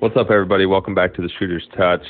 [0.00, 0.64] What's up, everybody?
[0.64, 2.04] Welcome back to the Shooter's Touch.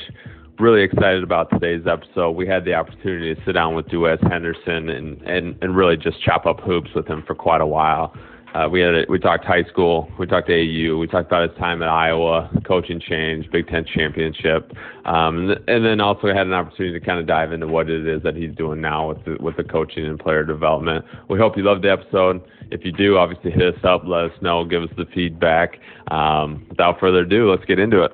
[0.59, 2.33] Really excited about today's episode.
[2.33, 6.21] We had the opportunity to sit down with Duez Henderson and, and, and really just
[6.21, 8.13] chop up hoops with him for quite a while.
[8.53, 11.57] Uh, we had a, we talked high school, we talked AU, we talked about his
[11.59, 14.71] time at Iowa, coaching change, Big Ten championship,
[15.05, 18.23] um, and then also had an opportunity to kind of dive into what it is
[18.23, 21.05] that he's doing now with the, with the coaching and player development.
[21.29, 22.41] We hope you loved the episode.
[22.71, 25.79] If you do, obviously hit us up, let us know, give us the feedback.
[26.09, 28.11] Um, without further ado, let's get into it.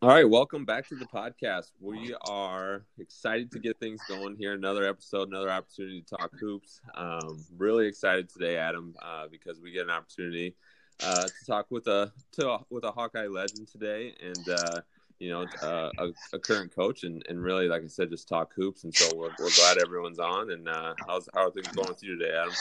[0.00, 1.72] All right, welcome back to the podcast.
[1.80, 4.52] We are excited to get things going here.
[4.52, 6.80] Another episode, another opportunity to talk hoops.
[6.94, 10.54] Um, really excited today, Adam, uh, because we get an opportunity
[11.02, 14.82] uh, to talk with a to, with a Hawkeye legend today, and uh,
[15.18, 18.52] you know, uh, a, a, current coach and, and really, like I said, just talk
[18.54, 18.84] hoops.
[18.84, 20.52] And so we're, we're glad everyone's on.
[20.52, 22.52] And uh, how's, how are things going with you today, Adam?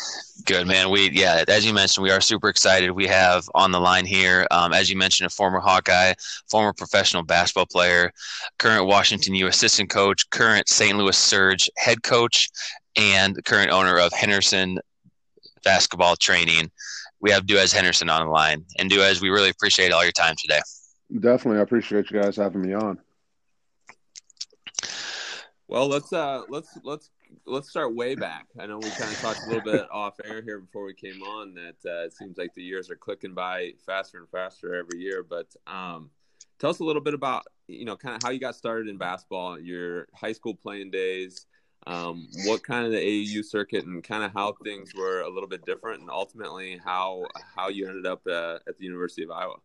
[0.46, 0.90] Good, man.
[0.90, 2.90] We, yeah, as you mentioned, we are super excited.
[2.91, 6.14] We have on the line here, um, as you mentioned, a former Hawkeye,
[6.49, 8.12] former professional basketball player,
[8.58, 10.98] current Washington U assistant coach, current St.
[10.98, 12.49] Louis Surge head coach,
[12.96, 14.80] and current owner of Henderson
[15.64, 16.71] Basketball Training.
[17.20, 18.66] We have Duez Henderson on the line.
[18.80, 20.62] And Duez, we really appreciate all your time today.
[21.12, 23.00] Definitely, I appreciate you guys having me on.
[25.70, 27.10] Well, let's uh let's let's
[27.46, 28.48] let's start way back.
[28.60, 31.22] I know we kind of talked a little bit off air here before we came
[31.22, 34.99] on that uh, it seems like the years are clicking by faster and faster every
[34.99, 35.24] year.
[35.24, 36.10] But um,
[36.60, 38.98] tell us a little bit about you know kind of how you got started in
[38.98, 41.46] basketball, your high school playing days,
[41.86, 45.49] um, what kind of the AAU circuit, and kind of how things were a little
[45.49, 49.55] bit different, and ultimately how how you ended up uh, at the University of Iowa.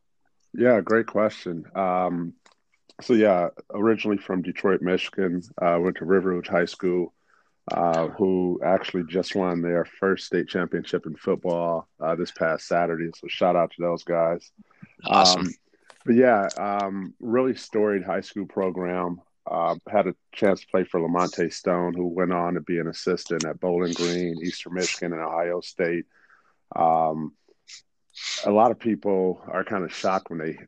[0.55, 1.64] Yeah, great question.
[1.75, 2.34] Um,
[3.00, 7.12] so yeah, originally from Detroit, Michigan, uh, went to River Rouge High School,
[7.70, 13.11] uh, who actually just won their first state championship in football uh, this past Saturday.
[13.17, 14.50] So shout out to those guys.
[15.04, 15.43] Awesome.
[15.43, 15.54] Um,
[16.04, 19.21] but yeah, um, really storied high school program.
[19.50, 22.88] Uh, had a chance to play for Lamonte Stone, who went on to be an
[22.88, 26.06] assistant at Bowling Green, Eastern Michigan, and Ohio State.
[26.75, 27.32] Um,
[28.45, 30.59] a lot of people are kind of shocked when they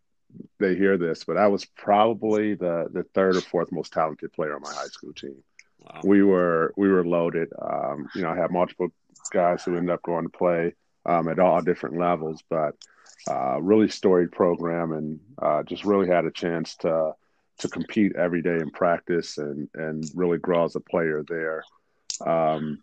[0.59, 4.55] they hear this, but I was probably the the third or fourth most talented player
[4.55, 5.43] on my high school team.
[5.81, 6.01] Wow.
[6.05, 7.51] We were we were loaded.
[7.61, 8.89] Um, you know, I had multiple
[9.31, 10.75] guys who ended up going to play
[11.07, 12.75] um, at all different levels, but
[13.29, 17.13] uh, really storied program and uh, just really had a chance to
[17.59, 21.65] to compete every day in practice and and really grow as a player there.
[22.27, 22.83] Um,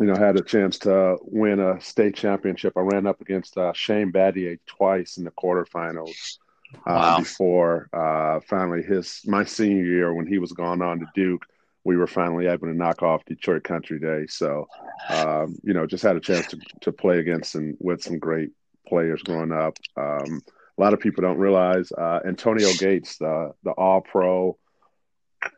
[0.00, 2.72] you know, had a chance to win a state championship.
[2.74, 6.38] I ran up against uh, Shane Battier twice in the quarterfinals
[6.74, 7.18] uh, wow.
[7.18, 11.44] before uh, finally his my senior year when he was going on to Duke.
[11.84, 14.26] We were finally able to knock off Detroit Country Day.
[14.26, 14.68] So,
[15.10, 18.50] um, you know, just had a chance to, to play against and with some great
[18.86, 19.78] players growing up.
[19.96, 20.42] Um,
[20.76, 24.56] a lot of people don't realize uh, Antonio Gates, the the All Pro,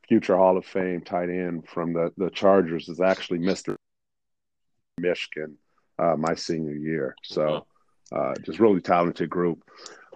[0.08, 3.76] future Hall of Fame tight end from the the Chargers, is actually Mister
[4.98, 5.56] Michigan
[5.98, 7.16] uh, my senior year.
[7.22, 7.66] So
[8.12, 9.64] uh, just really talented group.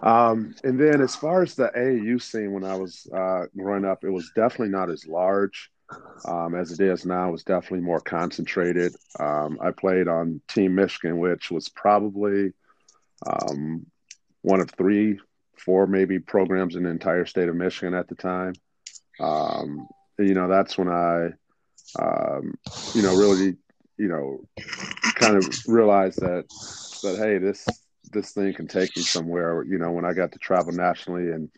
[0.01, 4.03] Um, and then as far as the AAU scene when I was uh, growing up,
[4.03, 5.71] it was definitely not as large
[6.25, 7.29] um, as it is now.
[7.29, 8.95] It was definitely more concentrated.
[9.19, 12.53] Um, I played on Team Michigan, which was probably
[13.25, 13.87] um,
[14.41, 15.19] one of three,
[15.57, 18.53] four maybe programs in the entire state of Michigan at the time.
[19.19, 19.87] Um,
[20.19, 21.29] you know, that's when I,
[21.99, 22.53] um,
[22.93, 23.57] you know, really
[23.97, 24.41] you know,
[25.15, 26.45] kind of realized that
[27.03, 27.65] that hey, this
[28.11, 29.63] this thing can take me somewhere.
[29.63, 31.49] You know, when I got to travel nationally and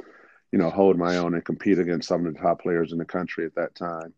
[0.51, 3.05] you know hold my own and compete against some of the top players in the
[3.05, 4.13] country at that time.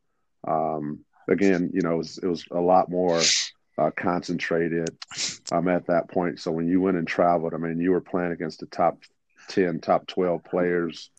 [0.47, 3.21] Um, again, you know, it was, it was a lot more
[3.77, 4.89] uh, concentrated
[5.51, 6.39] um, at that point.
[6.39, 8.97] So when you went and traveled, I mean, you were playing against the top
[9.47, 11.09] ten, top twelve players,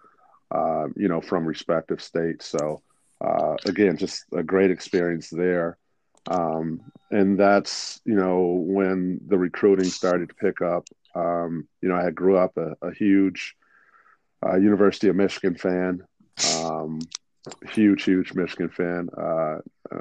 [0.51, 2.47] uh, you know, from respective states.
[2.47, 2.83] So
[3.21, 5.79] uh, again, just a great experience there.
[6.31, 6.81] Um,
[7.11, 10.87] and that's, you know, when the recruiting started to pick up.
[11.15, 13.55] Um, you know, I had grew up a, a huge
[14.45, 16.03] uh, University of Michigan fan,
[16.57, 17.01] um,
[17.71, 19.09] huge, huge Michigan fan.
[19.17, 19.59] Uh,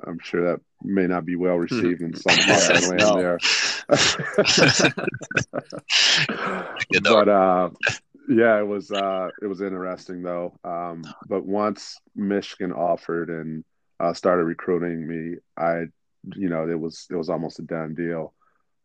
[0.07, 3.37] I'm sure that may not be well received in some part land there.
[7.03, 7.69] but uh,
[8.29, 10.53] yeah, it was uh, it was interesting though.
[10.63, 13.65] Um, but once Michigan offered and
[13.99, 15.87] uh, started recruiting me, I
[16.35, 18.33] you know, it was it was almost a done deal.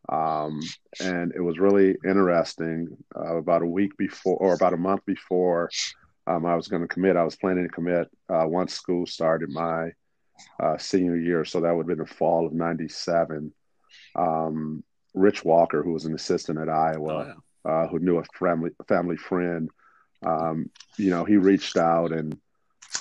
[0.08, 0.60] Um,
[1.00, 2.96] and it was really interesting.
[3.14, 5.70] Uh, about a week before, or about a month before,
[6.26, 7.16] um, I was going to commit.
[7.16, 9.90] I was planning to commit uh, once school started my
[10.60, 13.52] uh, senior year, so that would have been the fall of '97.
[14.14, 14.84] Um,
[15.14, 17.26] Rich Walker, who was an assistant at Iowa, oh,
[17.64, 17.70] yeah.
[17.70, 19.70] uh, who knew a family family friend.
[20.24, 22.38] Um, you know, he reached out and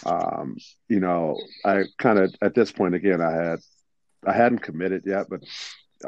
[0.06, 0.58] um,
[0.90, 3.60] you know, I kind of at this point again, I had
[4.26, 5.42] I hadn't committed yet, but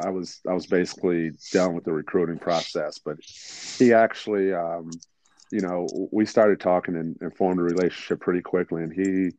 [0.02, 2.98] I was I was basically done with the recruiting process.
[2.98, 4.90] But he actually, um,
[5.50, 9.32] you know, we started talking and, and, formed a relationship pretty quickly, and he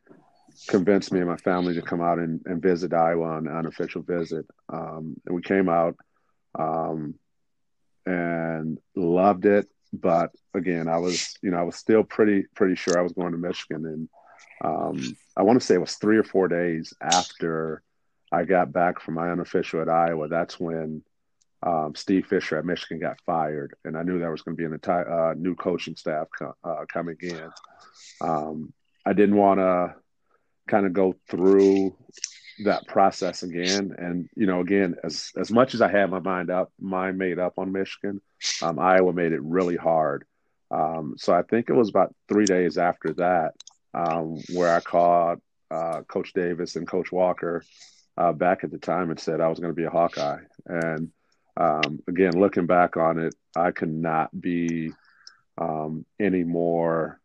[0.66, 4.02] convinced me and my family to come out and, and visit Iowa on an official
[4.02, 4.46] visit.
[4.68, 5.96] Um, and we came out
[6.58, 7.14] um,
[8.04, 9.68] and loved it.
[9.92, 13.32] But again, I was, you know, I was still pretty pretty sure I was going
[13.32, 14.08] to Michigan, and
[14.62, 17.82] um, I want to say it was three or four days after
[18.32, 20.28] I got back from my unofficial at Iowa.
[20.28, 21.02] That's when
[21.62, 24.66] um, Steve Fisher at Michigan got fired, and I knew there was going to be
[24.66, 27.50] an entire uh, new coaching staff co- uh, coming in.
[28.20, 28.72] Um,
[29.04, 29.94] I didn't want to
[30.68, 31.96] kind of go through
[32.64, 36.50] that process again, and you know, again, as as much as I had my mind
[36.50, 38.20] up, mind made up on Michigan,
[38.62, 40.24] um, Iowa made it really hard.
[40.70, 43.54] Um, so I think it was about three days after that
[43.92, 45.40] um, where I called
[45.70, 47.64] uh, Coach Davis and Coach Walker
[48.16, 50.40] uh, back at the time and said I was going to be a Hawkeye.
[50.66, 51.10] And
[51.56, 54.92] um, again, looking back on it, I could not be
[55.58, 57.20] um, any more,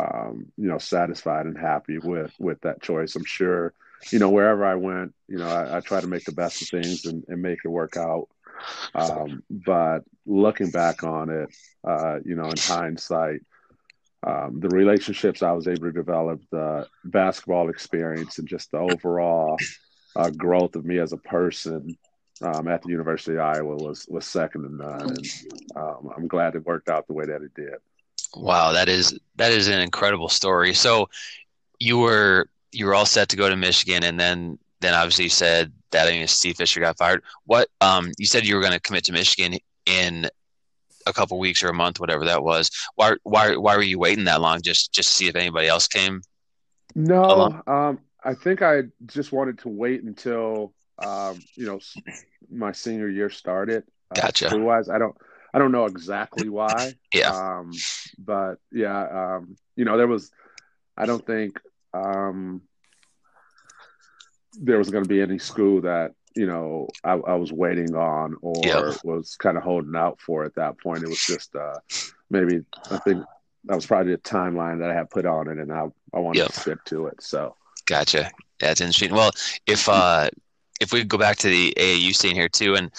[0.00, 3.16] um, you know, satisfied and happy with with that choice.
[3.16, 3.72] I'm sure,
[4.10, 6.68] you know, wherever I went, you know, I, I try to make the best of
[6.68, 8.28] things and, and make it work out.
[8.94, 11.54] Um, but looking back on it,
[11.86, 13.40] uh, you know, in hindsight,
[14.26, 19.58] um, the relationships I was able to develop, the basketball experience, and just the overall
[20.16, 21.96] uh, growth of me as a person
[22.42, 25.30] um, at the University of Iowa was was second to none, and
[25.76, 27.76] um, I'm glad it worked out the way that it did.
[28.34, 30.74] Wow, that is that is an incredible story.
[30.74, 31.08] So
[31.78, 35.30] you were you were all set to go to Michigan, and then then obviously you
[35.30, 37.22] said that I mean, Steve Fisher got fired.
[37.44, 40.28] What um, you said you were going to commit to Michigan in
[41.06, 42.70] a couple weeks or a month, whatever that was.
[42.96, 44.60] Why why why were you waiting that long?
[44.60, 46.20] Just just to see if anybody else came.
[46.94, 51.78] No, um, I think I just wanted to wait until um, you know
[52.50, 53.84] my senior year started.
[54.10, 54.52] Uh, gotcha.
[54.52, 55.16] Uh, wise, I don't
[55.54, 56.94] I don't know exactly why.
[57.14, 57.30] yeah.
[57.30, 57.70] Um,
[58.18, 60.32] but yeah, um, you know, there was
[60.96, 61.60] I don't think
[61.94, 62.62] um,
[64.60, 68.36] there was going to be any school that you know I, I was waiting on
[68.42, 68.96] or yep.
[69.04, 71.04] was kind of holding out for at that point.
[71.04, 71.78] It was just uh,
[72.28, 73.24] maybe I think
[73.66, 76.40] that was probably the timeline that I had put on it, and I I wanted
[76.40, 76.48] yep.
[76.48, 77.22] to stick to it.
[77.22, 77.54] So
[77.86, 78.30] gotcha.
[78.60, 79.14] That's interesting.
[79.14, 79.30] Well,
[79.66, 80.28] if uh,
[80.80, 82.90] if we go back to the AAU scene here too, and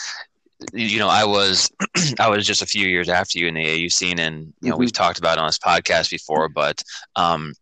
[0.73, 1.71] you know, I was
[2.19, 4.75] I was just a few years after you in the AAU scene, and you know,
[4.75, 4.81] mm-hmm.
[4.81, 6.83] we've talked about on this podcast before, but
[7.15, 7.53] um,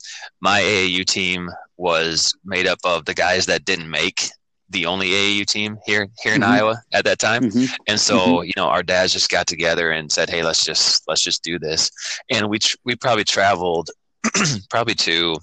[0.41, 4.29] my AAU team was made up of the guys that didn't make
[4.69, 6.51] the only AAU team here here in mm-hmm.
[6.51, 7.43] Iowa at that time.
[7.43, 7.73] Mm-hmm.
[7.87, 8.45] And so, mm-hmm.
[8.45, 11.59] you know, our dads just got together and said, "Hey, let's just let's just do
[11.59, 11.91] this."
[12.29, 13.89] And we tr- we probably traveled
[14.69, 15.37] probably to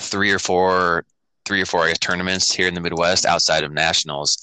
[0.00, 1.04] three or four
[1.44, 4.38] three or four guess, tournaments here in the Midwest outside of nationals.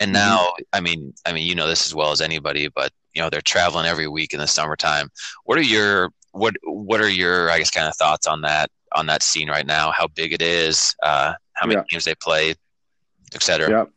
[0.00, 0.14] And mm-hmm.
[0.14, 3.30] now, I mean, I mean, you know this as well as anybody, but you know,
[3.30, 5.10] they're traveling every week in the summertime.
[5.44, 9.06] What are your what what are your I guess kind of thoughts on that on
[9.06, 9.92] that scene right now?
[9.92, 10.94] How big it is?
[11.02, 11.84] Uh, how many yeah.
[11.90, 12.54] games they play?
[13.34, 13.70] etc.
[13.70, 13.90] Yep,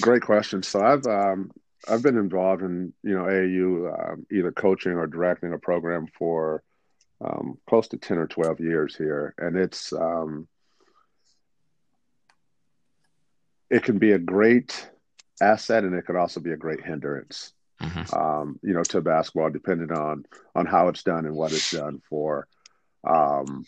[0.00, 0.62] great question.
[0.62, 1.50] So I've um,
[1.88, 6.62] I've been involved in you know AAU um, either coaching or directing a program for
[7.20, 10.48] um, close to ten or twelve years here, and it's um,
[13.70, 14.88] it can be a great
[15.40, 17.52] asset, and it could also be a great hindrance.
[17.82, 18.14] Mm-hmm.
[18.14, 20.24] Um, you know, to basketball, depending on
[20.54, 22.46] on how it's done and what it's done for.
[23.04, 23.64] Um,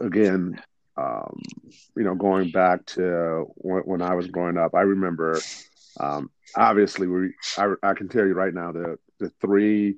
[0.00, 0.62] again,
[0.96, 1.40] um,
[1.96, 5.40] you know, going back to when, when, I was growing up, I remember,
[5.98, 9.96] um, obviously, we, I, I, can tell you right now the, the three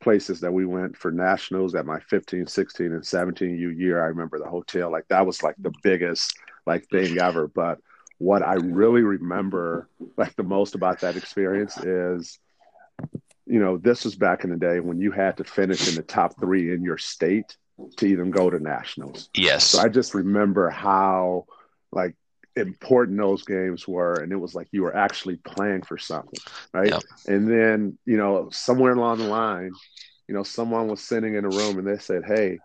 [0.00, 4.06] places that we went for nationals at my 15, 16, and 17 U year, I
[4.08, 6.36] remember the hotel, like that was like the biggest
[6.66, 7.48] like thing ever.
[7.48, 7.78] But
[8.18, 12.38] what I really remember like the most about that experience is,
[13.46, 16.02] you know, this was back in the day when you had to finish in the
[16.02, 17.56] top three in your state
[17.96, 19.30] to even go to nationals.
[19.34, 19.64] Yes.
[19.64, 21.46] So I just remember how
[21.92, 22.14] like
[22.58, 26.40] important those games were and it was like you were actually playing for something
[26.72, 26.90] right?
[26.90, 27.02] Yep.
[27.26, 29.70] and then you know somewhere along the line
[30.28, 32.58] you know someone was sitting in a room and they said hey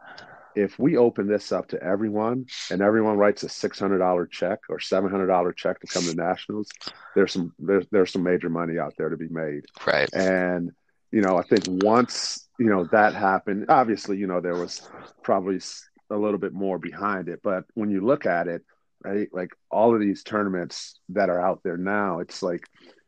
[0.55, 5.55] if we open this up to everyone and everyone writes a $600 check or $700
[5.55, 6.69] check to come to nationals
[7.15, 9.65] there's some there's, there's some major money out there to be made.
[9.85, 10.13] Right.
[10.13, 10.71] And
[11.13, 14.89] you know i think once you know that happened obviously you know there was
[15.21, 15.61] probably
[16.09, 18.63] a little bit more behind it but when you look at it
[19.03, 19.29] right?
[19.31, 22.67] Like all of these tournaments that are out there now it's like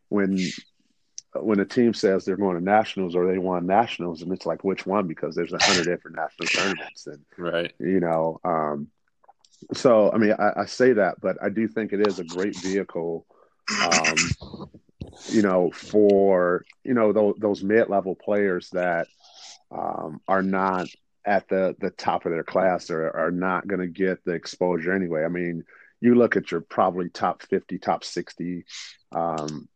[0.10, 0.38] when
[1.42, 4.64] when a team says they're going to nationals or they won nationals, and it's like
[4.64, 5.08] which one?
[5.08, 8.88] Because there's a hundred different national tournaments, and right, you know, um,
[9.74, 12.56] so I mean, I, I, say that, but I do think it is a great
[12.58, 13.26] vehicle,
[13.82, 14.16] um,
[15.30, 19.08] you know, for you know those, those mid level players that
[19.72, 20.88] um, are not
[21.26, 24.94] at the the top of their class or are not going to get the exposure
[24.94, 25.24] anyway.
[25.24, 25.64] I mean,
[26.06, 28.66] you look at your probably top fifty, top sixty
[29.12, 29.68] um,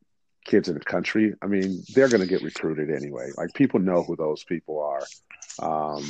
[0.45, 1.33] kids in the country.
[1.41, 3.31] I mean, they're going to get recruited anyway.
[3.35, 6.05] Like people know who those people are, um,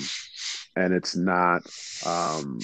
[0.75, 1.61] and it's not
[2.05, 2.59] um,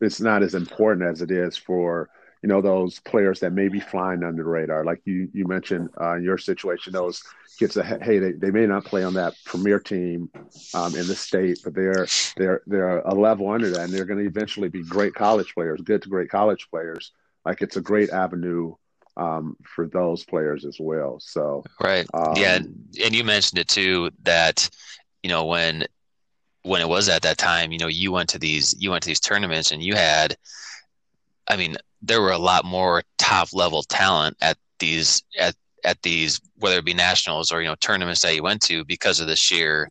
[0.00, 2.08] it's not as important as it is for
[2.42, 4.84] you know those players that may be flying under the radar.
[4.84, 7.22] Like you you mentioned uh, in your situation those
[7.58, 10.30] kids that hey they, they may not play on that premier team
[10.74, 14.20] um, in the state but they're they're they're a level under that and they're going
[14.20, 17.12] to eventually be great college players good to great college players.
[17.44, 18.74] Like it's a great avenue
[19.16, 21.18] um, for those players as well.
[21.18, 22.06] So right.
[22.14, 22.60] Um, yeah
[23.04, 24.70] and you mentioned it too that
[25.22, 25.84] you know when
[26.62, 29.08] when it was at that time, you know, you went to these you went to
[29.08, 30.36] these tournaments and you had
[31.48, 36.40] I mean, there were a lot more top level talent at these at at these
[36.56, 39.36] whether it be nationals or you know tournaments that you went to because of the
[39.36, 39.90] sheer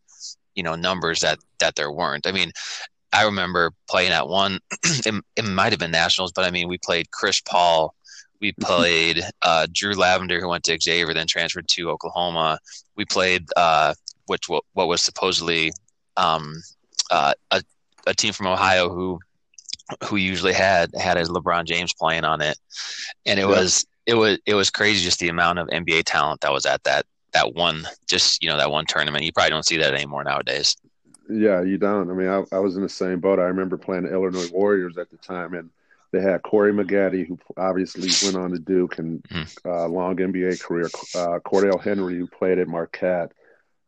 [0.57, 2.27] you know numbers that that there weren't.
[2.27, 2.51] I mean,
[3.13, 4.59] I remember playing at one.
[4.83, 7.93] it, it might have been nationals, but I mean, we played Chris Paul.
[8.41, 12.59] We played uh, Drew Lavender, who went to Xavier, then transferred to Oklahoma.
[12.95, 13.93] We played uh,
[14.25, 15.71] which what, what was supposedly
[16.17, 16.55] um,
[17.11, 17.63] uh, a,
[18.05, 19.19] a team from Ohio who
[20.05, 22.57] who usually had had his LeBron James playing on it,
[23.25, 23.47] and it yeah.
[23.47, 26.83] was it was it was crazy just the amount of NBA talent that was at
[26.83, 29.23] that that one just you know that one tournament.
[29.23, 30.75] You probably don't see that anymore nowadays.
[31.29, 32.09] Yeah, you don't.
[32.09, 33.39] I mean, I, I was in the same boat.
[33.39, 35.69] I remember playing the Illinois Warriors at the time, and
[36.11, 39.69] they had Corey Maggette, who obviously went on to Duke and mm-hmm.
[39.69, 40.85] uh, long NBA career.
[41.13, 43.33] Uh, Cordell Henry, who played at Marquette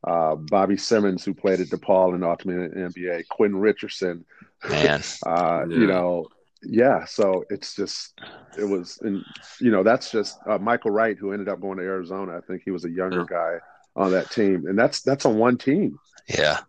[0.04, 4.26] uh, Bobby Simmons, who played at DePaul and ultimately in the NBA, Quinn Richardson.
[4.68, 5.76] Man, uh, yeah.
[5.76, 6.28] you know,
[6.64, 7.06] yeah.
[7.06, 8.20] So it's just,
[8.58, 9.24] it was, and
[9.62, 12.38] you know, that's just uh, Michael Wright, who ended up going to Arizona.
[12.38, 13.38] I think he was a younger yeah.
[13.38, 13.58] guy
[13.96, 15.98] on that team, and that's that's on one team.
[16.28, 16.60] Yeah,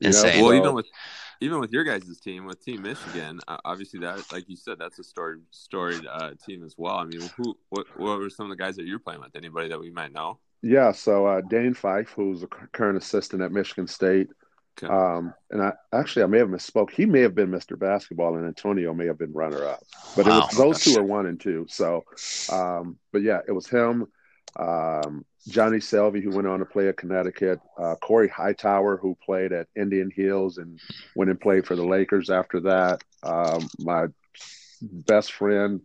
[0.00, 0.38] insane.
[0.38, 0.44] Know?
[0.44, 0.86] Well, even with
[1.40, 5.04] even with your guys' team, with Team Michigan, obviously that, like you said, that's a
[5.04, 6.96] storied storied uh, team as well.
[6.96, 9.36] I mean, who, what, what were some of the guys that you're playing with?
[9.36, 10.38] Anybody that we might know?
[10.62, 14.28] Yeah, so uh, Dane Fife, who's a current assistant at Michigan State,
[14.82, 14.92] okay.
[14.92, 16.90] um, and I actually I may have misspoke.
[16.90, 17.78] He may have been Mr.
[17.78, 19.80] Basketball, and Antonio may have been runner up.
[20.16, 20.38] But wow.
[20.38, 21.66] it was, those two are one and two.
[21.68, 22.04] So,
[22.52, 24.06] um, but yeah, it was him,
[24.56, 29.52] um, Johnny Selvey, who went on to play at Connecticut, uh, Corey Hightower, who played
[29.52, 30.78] at Indian Hills and
[31.14, 33.02] went and played for the Lakers after that.
[33.22, 34.06] Um, my
[34.82, 35.80] best friend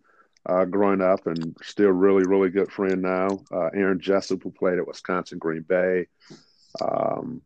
[0.47, 3.27] uh, growing up and still really, really good friend now.
[3.51, 6.07] Uh, Aaron Jessup, who played at Wisconsin Green Bay.
[6.81, 7.41] Um,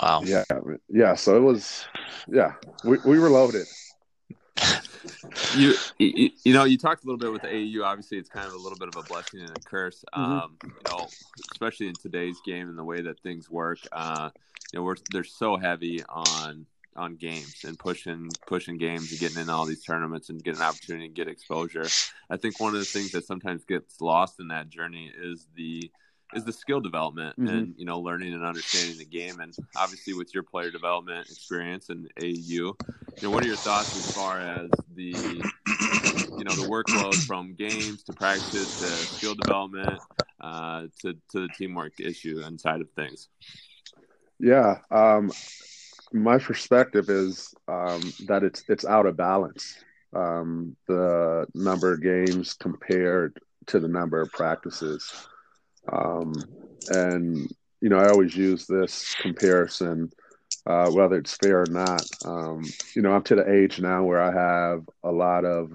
[0.00, 0.22] wow.
[0.24, 0.44] Yeah.
[0.88, 1.14] Yeah.
[1.14, 1.86] So it was,
[2.28, 2.54] yeah,
[2.84, 3.66] we, we were loaded.
[5.56, 7.84] you, you, you know you talked a little bit with the AAU.
[7.84, 10.04] Obviously, it's kind of a little bit of a blessing and a curse.
[10.14, 10.32] Mm-hmm.
[10.32, 11.08] Um, you know,
[11.52, 13.78] especially in today's game and the way that things work.
[13.92, 14.30] Uh,
[14.72, 16.66] you know, we're they're so heavy on
[16.96, 20.66] on games and pushing pushing games and getting in all these tournaments and getting an
[20.66, 21.86] opportunity to get exposure.
[22.28, 25.90] I think one of the things that sometimes gets lost in that journey is the
[26.34, 27.48] is the skill development mm-hmm.
[27.48, 31.88] and you know learning and understanding the game and obviously with your player development experience
[31.88, 32.76] and AU, you
[33.22, 35.12] know what are your thoughts as far as the
[36.38, 40.00] you know the workload from games to practice to skill development
[40.40, 43.28] uh, to to the teamwork issue inside of things?
[44.38, 45.30] Yeah, um,
[46.12, 49.76] my perspective is um, that it's it's out of balance.
[50.12, 55.28] Um, the number of games compared to the number of practices,
[55.90, 56.44] um,
[56.88, 57.48] and
[57.80, 60.10] you know I always use this comparison,
[60.66, 62.02] uh, whether it's fair or not.
[62.24, 65.72] Um, you know I'm to the age now where I have a lot of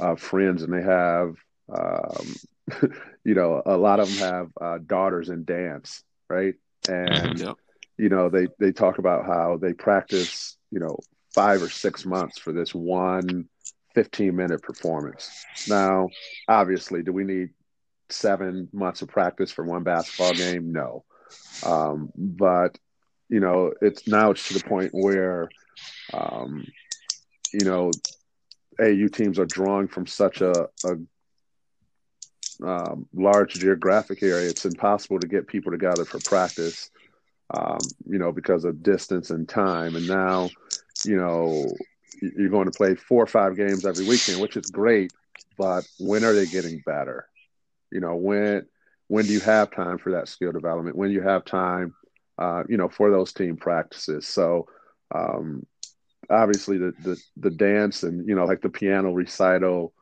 [0.00, 1.34] uh, friends, and they have
[1.72, 2.34] um,
[3.24, 6.54] you know a lot of them have uh, daughters in dance, right?
[6.88, 7.56] And yep
[8.02, 10.98] you know they they talk about how they practice you know
[11.34, 13.48] five or six months for this one
[13.94, 15.30] 15 minute performance
[15.68, 16.08] now
[16.48, 17.50] obviously do we need
[18.12, 21.04] seven months of practice for one basketball game no
[21.64, 22.78] um, but
[23.28, 25.48] you know it's now it's to the point where
[26.12, 26.64] um,
[27.52, 27.90] you know
[28.80, 30.96] AU teams are drawing from such a, a
[32.66, 36.90] um, large geographic area it's impossible to get people together for practice
[37.52, 37.78] um,
[38.08, 39.96] you know, because of distance and time.
[39.96, 40.50] And now,
[41.04, 41.70] you know,
[42.20, 45.12] you're going to play four or five games every weekend, which is great.
[45.58, 47.26] But when are they getting better?
[47.92, 48.66] You know, when
[49.08, 50.96] when do you have time for that skill development?
[50.96, 51.94] When you have time,
[52.38, 54.26] uh, you know, for those team practices.
[54.26, 54.66] So
[55.14, 55.66] um,
[56.30, 59.92] obviously the, the the dance and you know like the piano recital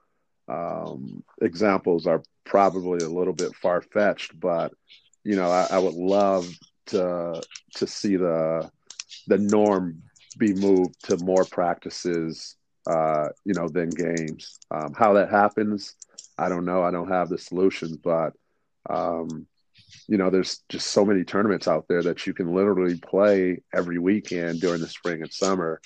[0.49, 4.73] um, examples are probably a little bit far fetched, but
[5.25, 6.49] you know I, I would love
[6.87, 7.43] to
[7.77, 8.71] to see the
[9.27, 10.03] the norm
[10.39, 12.57] be moved to more practices,
[12.87, 14.59] uh, you know, than games.
[14.71, 15.97] Um, how that happens,
[16.41, 16.83] I don't know.
[16.83, 18.33] I don't have the solution, but
[18.89, 19.47] um,
[20.09, 23.99] you know, there's just so many tournaments out there that you can literally play every
[23.99, 25.81] weekend during the spring and summer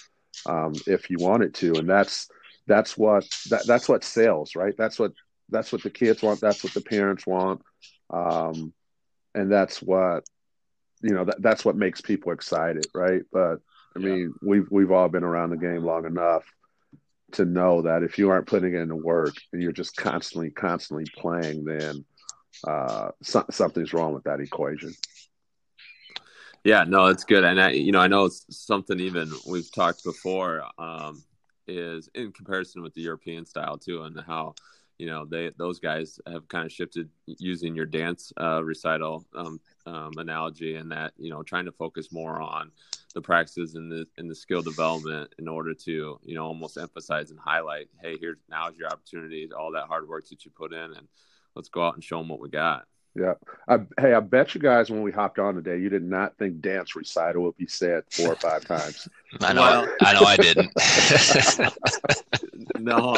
[0.46, 2.28] um, if you wanted to, and that's
[2.66, 4.74] that's what that, that's what sells, right?
[4.78, 5.12] That's what
[5.50, 6.40] that's what the kids want.
[6.40, 7.62] That's what the parents want,
[8.10, 8.72] um,
[9.34, 10.24] and that's what
[11.02, 11.24] you know.
[11.24, 13.22] That, that's what makes people excited, right?
[13.32, 13.56] But
[13.96, 14.48] I mean, yeah.
[14.48, 16.44] we've we've all been around the game long enough
[17.34, 21.04] to know that if you aren't putting in the work and you're just constantly, constantly
[21.16, 22.04] playing, then
[22.66, 24.94] uh, so, something's wrong with that equation.
[26.64, 30.02] Yeah, no, it's good, and I, you know, I know it's something even we've talked
[30.02, 31.22] before um,
[31.66, 34.54] is in comparison with the European style too, and how
[34.98, 39.60] you know they those guys have kind of shifted using your dance uh, recital um,
[39.84, 42.70] um, analogy, and that you know trying to focus more on
[43.14, 47.30] the practices and the and the skill development in order to you know almost emphasize
[47.30, 50.92] and highlight, hey, here's now's your opportunity, all that hard work that you put in,
[50.94, 51.08] and
[51.54, 52.86] let's go out and show them what we got.
[53.16, 53.34] Yeah.
[53.68, 56.60] I, hey, I bet you guys when we hopped on today, you did not think
[56.60, 59.08] dance recital would be said four or five times.
[59.40, 59.60] I know.
[59.62, 60.24] Well, I know.
[60.26, 60.72] I didn't.
[62.80, 63.16] no.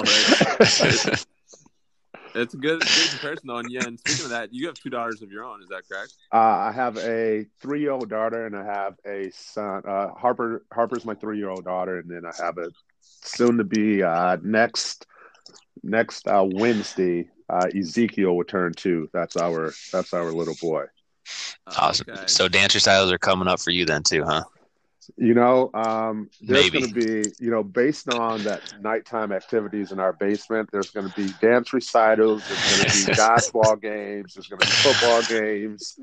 [2.36, 3.58] It's, it's a good, good comparison, though.
[3.58, 5.62] And yeah, and speaking of that, you have two daughters of your own.
[5.62, 6.12] Is that correct?
[6.32, 9.82] Uh, I have a three-year-old daughter, and I have a son.
[9.86, 10.64] Uh, Harper.
[10.72, 15.06] Harper's my three-year-old daughter, and then I have a soon-to-be uh, next
[15.82, 19.08] next uh, Wednesday uh, Ezekiel will turn two.
[19.12, 20.84] That's our that's our little boy.
[21.76, 22.06] Awesome.
[22.08, 22.22] Okay.
[22.26, 24.44] So dancer styles are coming up for you then too, huh?
[25.16, 30.00] You know, um, there's going to be, you know, based on that nighttime activities in
[30.00, 34.48] our basement, there's going to be dance recitals, there's going to be basketball games, there's
[34.48, 35.98] going to be football games,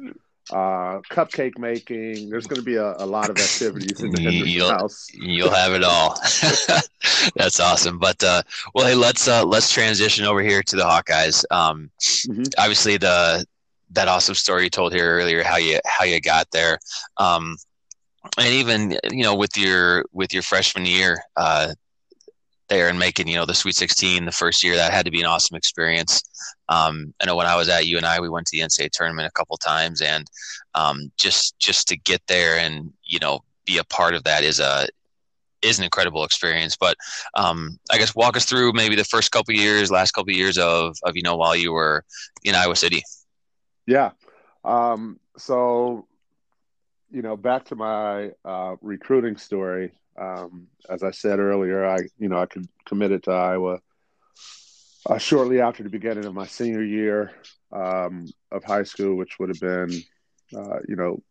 [0.52, 2.30] uh, cupcake making.
[2.30, 5.08] There's going to be a, a lot of activities in the you'll, house.
[5.14, 6.16] You'll have it all.
[7.36, 8.00] That's awesome.
[8.00, 11.46] But uh, well, hey, let's uh, let's transition over here to the Hawkeyes.
[11.52, 12.44] Um, mm-hmm.
[12.58, 13.46] Obviously, the
[13.92, 16.80] that awesome story you told here earlier, how you how you got there,
[17.18, 17.58] um,
[18.38, 21.74] and even you know with your with your freshman year, uh,
[22.70, 24.76] there and making you know the Sweet 16 the first year.
[24.76, 26.24] That had to be an awesome experience.
[26.70, 29.32] Um, I know when I was at UNI, we went to the NCAA tournament a
[29.32, 30.28] couple times, and
[30.76, 34.60] um, just just to get there and you know be a part of that is
[34.60, 34.88] a
[35.62, 36.76] is an incredible experience.
[36.76, 36.98] But
[37.36, 40.96] um, I guess walk us through maybe the first couple years, last couple years of
[41.04, 42.04] of you know while you were
[42.44, 43.04] in Iowa City.
[43.86, 44.12] Yeah.
[44.64, 46.08] Um, so
[47.14, 52.30] you know, back to my uh, recruiting story um, as I said earlier, I you
[52.30, 53.80] know I could committed to Iowa
[55.10, 57.32] uh, shortly after the beginning of my senior year
[57.72, 59.92] um, of high school, which would have been
[60.56, 61.22] uh, you know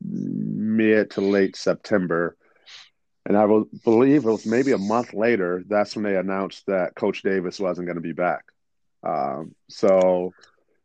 [0.00, 2.36] mid to late September.
[3.26, 5.64] And I will believe it was maybe a month later.
[5.66, 8.44] That's when they announced that Coach Davis wasn't going to be back.
[9.02, 10.32] Um, so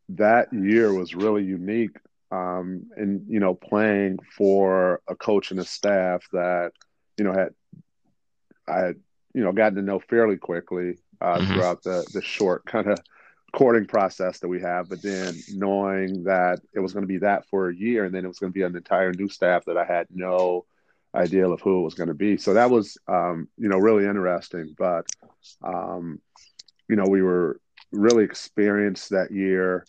[0.09, 1.97] that year was really unique,
[2.31, 6.71] um, and you know, playing for a coach and a staff that
[7.17, 7.53] you know had
[8.67, 8.95] I had
[9.33, 11.53] you know gotten to know fairly quickly uh, mm-hmm.
[11.53, 12.99] throughout the the short kind of
[13.53, 17.47] courting process that we have, but then knowing that it was going to be that
[17.47, 19.77] for a year, and then it was going to be an entire new staff that
[19.77, 20.65] I had no
[21.15, 22.37] idea of who it was going to be.
[22.37, 24.75] So that was um, you know really interesting.
[24.77, 25.07] But
[25.63, 26.19] um,
[26.87, 27.59] you know we were
[27.91, 29.85] really experienced that year.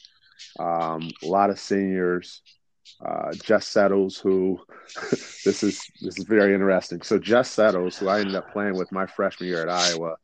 [0.58, 2.42] Um, a lot of seniors,
[3.04, 4.60] uh, Jess Settles, who
[5.10, 7.02] this is this is very interesting.
[7.02, 10.16] So Jess Settles, who I ended up playing with my freshman year at Iowa,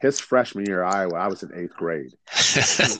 [0.00, 2.12] his freshman year at Iowa, I was in eighth grade.
[2.32, 2.98] so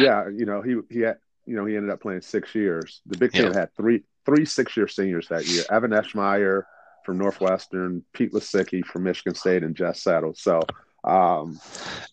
[0.00, 3.00] yeah, you know he he had you know he ended up playing six years.
[3.06, 6.64] The Big Ten had three three six year seniors that year: Evan Eschmeyer
[7.04, 10.40] from Northwestern, Pete Lisicky from Michigan State, and Jess Settles.
[10.40, 10.60] So
[11.04, 11.60] um,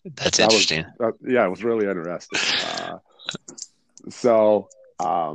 [0.04, 0.84] that's that interesting.
[0.98, 2.38] Was, uh, yeah, it was really interesting.
[2.78, 2.98] Uh,
[4.08, 5.34] so um,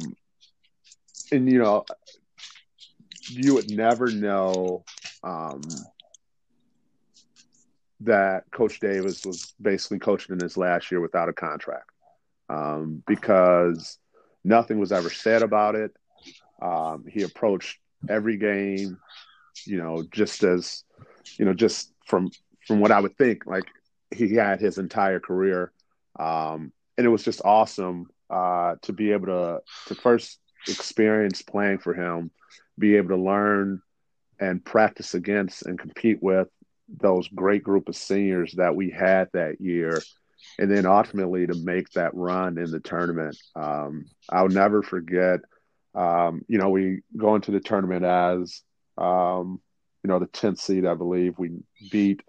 [1.32, 1.86] and you know,
[3.30, 4.84] you would never know
[5.23, 5.62] um,
[8.02, 11.89] that Coach Davis was basically coaching in his last year without a contract
[12.50, 13.97] um, because
[14.43, 15.91] nothing was ever said about it.
[16.62, 18.97] Um, he approached every game,
[19.65, 20.84] you know, just as
[21.38, 22.32] you know, just from
[22.65, 23.65] from what I would think, like
[24.15, 25.71] he had his entire career,
[26.17, 31.77] um, and it was just awesome uh, to be able to to first experience playing
[31.77, 32.31] for him,
[32.77, 33.81] be able to learn
[34.39, 36.47] and practice against and compete with
[36.89, 40.01] those great group of seniors that we had that year,
[40.60, 43.38] and then ultimately to make that run in the tournament.
[43.55, 45.41] Um, I'll never forget.
[45.95, 48.62] Um, you know, we go into the tournament as
[48.97, 49.62] um,
[50.03, 51.36] you know the tenth seed, I believe.
[51.38, 51.51] We
[51.91, 52.21] beat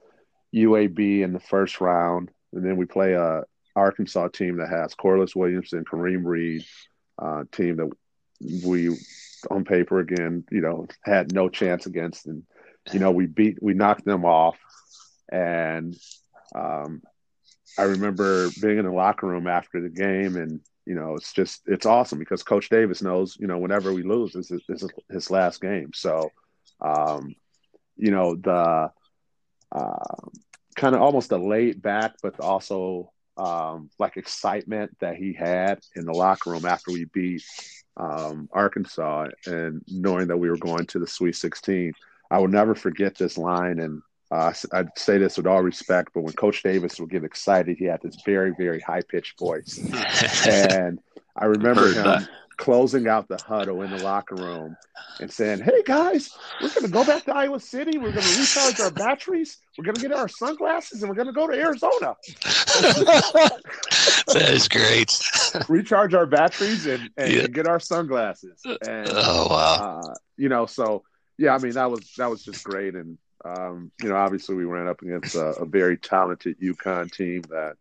[0.55, 3.45] UAB in the first round, and then we play a
[3.79, 6.65] Arkansas team that has Corliss Williamson, Kareem Reed,
[7.19, 7.91] uh, team that
[8.65, 8.97] we
[9.51, 12.43] on paper again, you know, had no chance against, and
[12.93, 14.59] you know we beat, we knocked them off,
[15.31, 15.97] and
[16.55, 17.03] um,
[17.79, 21.63] I remember being in the locker room after the game, and you know, it's just
[21.67, 24.91] it's awesome because Coach Davis knows, you know, whenever we lose, this is, this is
[25.11, 26.31] his last game, so
[26.81, 27.35] um,
[27.97, 28.91] you know the
[29.71, 30.17] uh,
[30.77, 36.05] kind of almost a laid back, but also um, like excitement that he had in
[36.05, 37.43] the locker room after we beat
[37.97, 41.93] um, Arkansas and knowing that we were going to the Sweet 16.
[42.31, 43.79] I will never forget this line.
[43.79, 47.79] And uh, I'd say this with all respect, but when Coach Davis would get excited,
[47.79, 49.79] he had this very, very high pitched voice.
[50.47, 50.99] and
[51.37, 54.77] I remember him that closing out the huddle in the locker room
[55.21, 57.97] and saying, Hey guys, we're going to go back to Iowa City.
[57.97, 59.59] We're going to recharge our batteries.
[59.79, 62.17] We're going to get our sunglasses and we're going to go to Arizona.
[64.27, 65.19] that is great.
[65.69, 67.47] recharge our batteries and, and, yeah.
[67.47, 68.61] get our sunglasses.
[68.65, 70.01] And, oh, wow.
[70.03, 71.05] Uh, you know, so
[71.39, 72.95] yeah, I mean, that was, that was just great.
[72.95, 77.43] And, um, you know, obviously we ran up against a, a very talented UConn team
[77.51, 77.77] that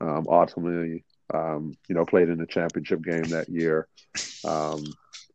[0.00, 3.88] um, ultimately um, you know, played in the championship game that year.
[4.44, 4.84] Um,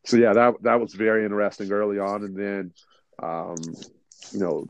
[0.05, 2.73] so yeah, that that was very interesting early on, and then,
[3.21, 3.57] um,
[4.31, 4.65] you know,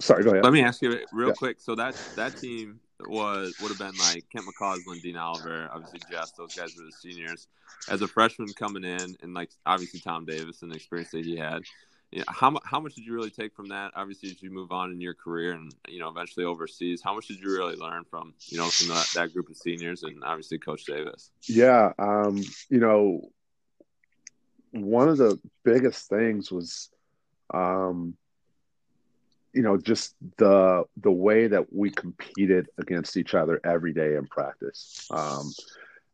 [0.00, 0.44] sorry, go ahead.
[0.44, 1.34] Let me ask you real yeah.
[1.34, 1.60] quick.
[1.60, 6.32] So that that team was would have been like Kent McCausland, Dean Oliver, obviously Jess.
[6.32, 7.48] Those guys were the seniors.
[7.88, 11.36] As a freshman coming in, and like obviously Tom Davis and the experience that he
[11.36, 11.62] had,
[12.12, 13.92] yeah, how how much did you really take from that?
[13.96, 17.28] Obviously, as you move on in your career and you know eventually overseas, how much
[17.28, 20.58] did you really learn from you know from that, that group of seniors and obviously
[20.58, 21.30] Coach Davis?
[21.48, 23.30] Yeah, um, you know,
[24.72, 26.90] one of the biggest things was,
[27.54, 28.14] um,
[29.54, 34.26] you know, just the the way that we competed against each other every day in
[34.26, 35.08] practice.
[35.10, 35.50] Um,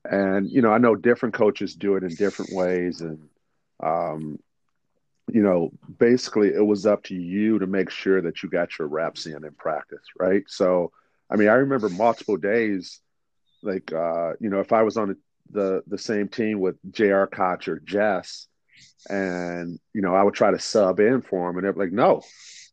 [0.08, 3.28] and you know, I know different coaches do it in different ways, and
[3.82, 4.38] um,
[5.32, 8.88] you know, basically it was up to you to make sure that you got your
[8.88, 10.44] reps in in practice, right?
[10.48, 10.92] So,
[11.30, 13.00] I mean, I remember multiple days,
[13.62, 15.16] like, uh, you know, if I was on
[15.50, 17.26] the the same team with J.R.
[17.26, 18.46] Koch or Jess,
[19.08, 22.22] and you know, I would try to sub in for him, and they're like, "No,"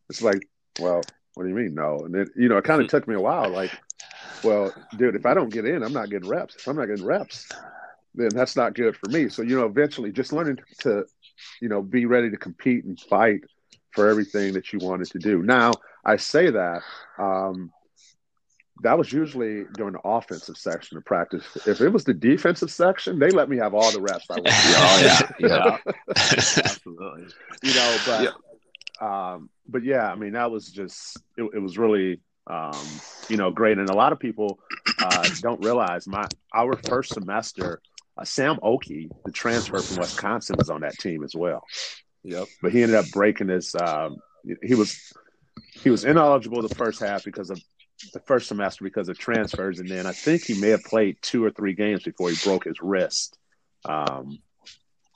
[0.10, 0.48] it's like,
[0.80, 1.02] "Well,
[1.34, 3.20] what do you mean, no?" And then, you know, it kind of took me a
[3.20, 3.72] while, like,
[4.44, 6.56] "Well, dude, if I don't get in, I'm not getting reps.
[6.56, 7.50] If I'm not getting reps,
[8.14, 11.06] then that's not good for me." So, you know, eventually, just learning to
[11.62, 13.42] you know, be ready to compete and fight
[13.92, 15.42] for everything that you wanted to do.
[15.42, 15.72] Now,
[16.04, 16.82] I say that
[17.18, 17.72] um,
[18.84, 21.44] that was usually during the offensive section of practice.
[21.66, 24.52] If it was the defensive section, they let me have all the reps I wanted.
[24.54, 25.02] oh
[25.40, 25.78] yeah, yeah,
[26.10, 27.28] absolutely.
[27.64, 28.32] You know, but yeah.
[29.02, 32.78] Um, but yeah, I mean, that was just it, it was really um,
[33.30, 34.60] you know great, and a lot of people
[35.00, 37.82] uh, don't realize my our first semester
[38.18, 41.64] uh, Sam Okey, the transfer from Wisconsin, was on that team as well.
[42.24, 42.48] Yep.
[42.62, 43.76] But he ended up breaking his.
[43.76, 44.18] Um,
[44.64, 45.14] he was
[45.72, 47.62] he was ineligible the first half because of
[48.14, 51.44] the first semester because of transfers, and then I think he may have played two
[51.44, 53.38] or three games before he broke his wrist.
[53.84, 54.40] Um,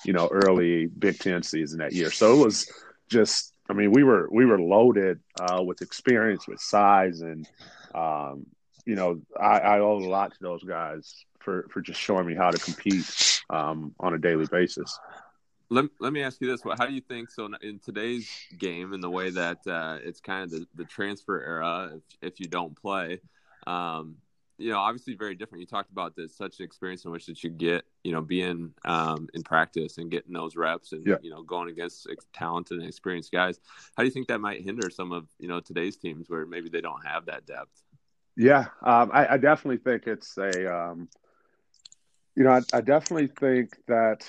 [0.05, 2.11] you know, early Big Ten season that year.
[2.11, 2.71] So it was
[3.09, 3.53] just.
[3.69, 7.47] I mean, we were we were loaded uh, with experience, with size, and
[7.93, 8.47] um,
[8.83, 12.35] you know, I, I owe a lot to those guys for for just showing me
[12.35, 14.99] how to compete um, on a daily basis.
[15.71, 19.01] Let, let me ask you this: How do you think so in today's game, in
[19.01, 22.75] the way that uh, it's kind of the, the transfer era, if, if you don't
[22.75, 23.21] play,
[23.67, 24.15] um,
[24.59, 25.61] you know, obviously very different.
[25.61, 28.73] You talked about this such an experience in which that you get, you know, being
[28.83, 31.15] um, in practice and getting those reps, and yeah.
[31.21, 33.59] you know, going against talented and experienced guys.
[33.95, 36.69] How do you think that might hinder some of you know today's teams where maybe
[36.69, 37.81] they don't have that depth?
[38.35, 41.09] Yeah, um, I, I, definitely think it's a um,
[42.39, 44.21] you know, I, I definitely think that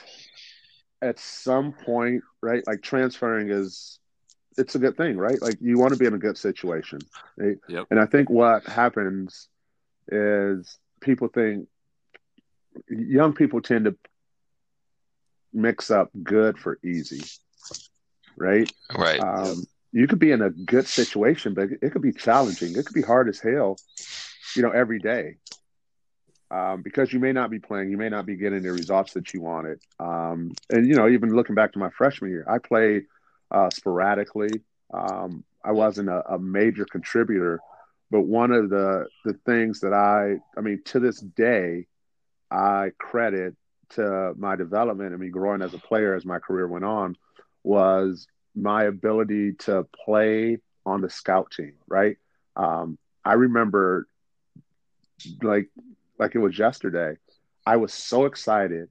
[1.01, 4.01] at some point, right, like transferring is
[4.59, 5.41] it's a good thing, right?
[5.41, 6.99] Like you want to be in a good situation.
[7.37, 7.59] Right?
[7.69, 7.87] Yep.
[7.89, 9.47] And I think what happens
[10.09, 11.69] is people think
[12.89, 13.97] young people tend to
[15.53, 17.23] mix up good for easy,
[18.37, 18.71] right?
[18.93, 19.21] Right.
[19.21, 22.77] Um, you could be in a good situation, but it could be challenging.
[22.77, 23.77] It could be hard as hell,
[24.57, 25.37] you know, every day.
[26.51, 29.33] Um, because you may not be playing, you may not be getting the results that
[29.33, 29.81] you wanted.
[29.99, 33.05] Um, and you know, even looking back to my freshman year, I played
[33.51, 34.51] uh, sporadically.
[34.93, 37.61] Um, I wasn't a, a, major contributor,
[38.11, 41.87] but one of the the things that I, I mean, to this day,
[42.51, 43.55] I credit
[43.91, 45.15] to my development.
[45.15, 47.17] I mean, growing as a player as my career went on,
[47.63, 51.75] was my ability to play on the scout team.
[51.87, 52.17] Right.
[52.57, 54.09] Um, I remember,
[55.43, 55.69] like,
[56.21, 57.17] like it was yesterday.
[57.67, 58.91] I was so excited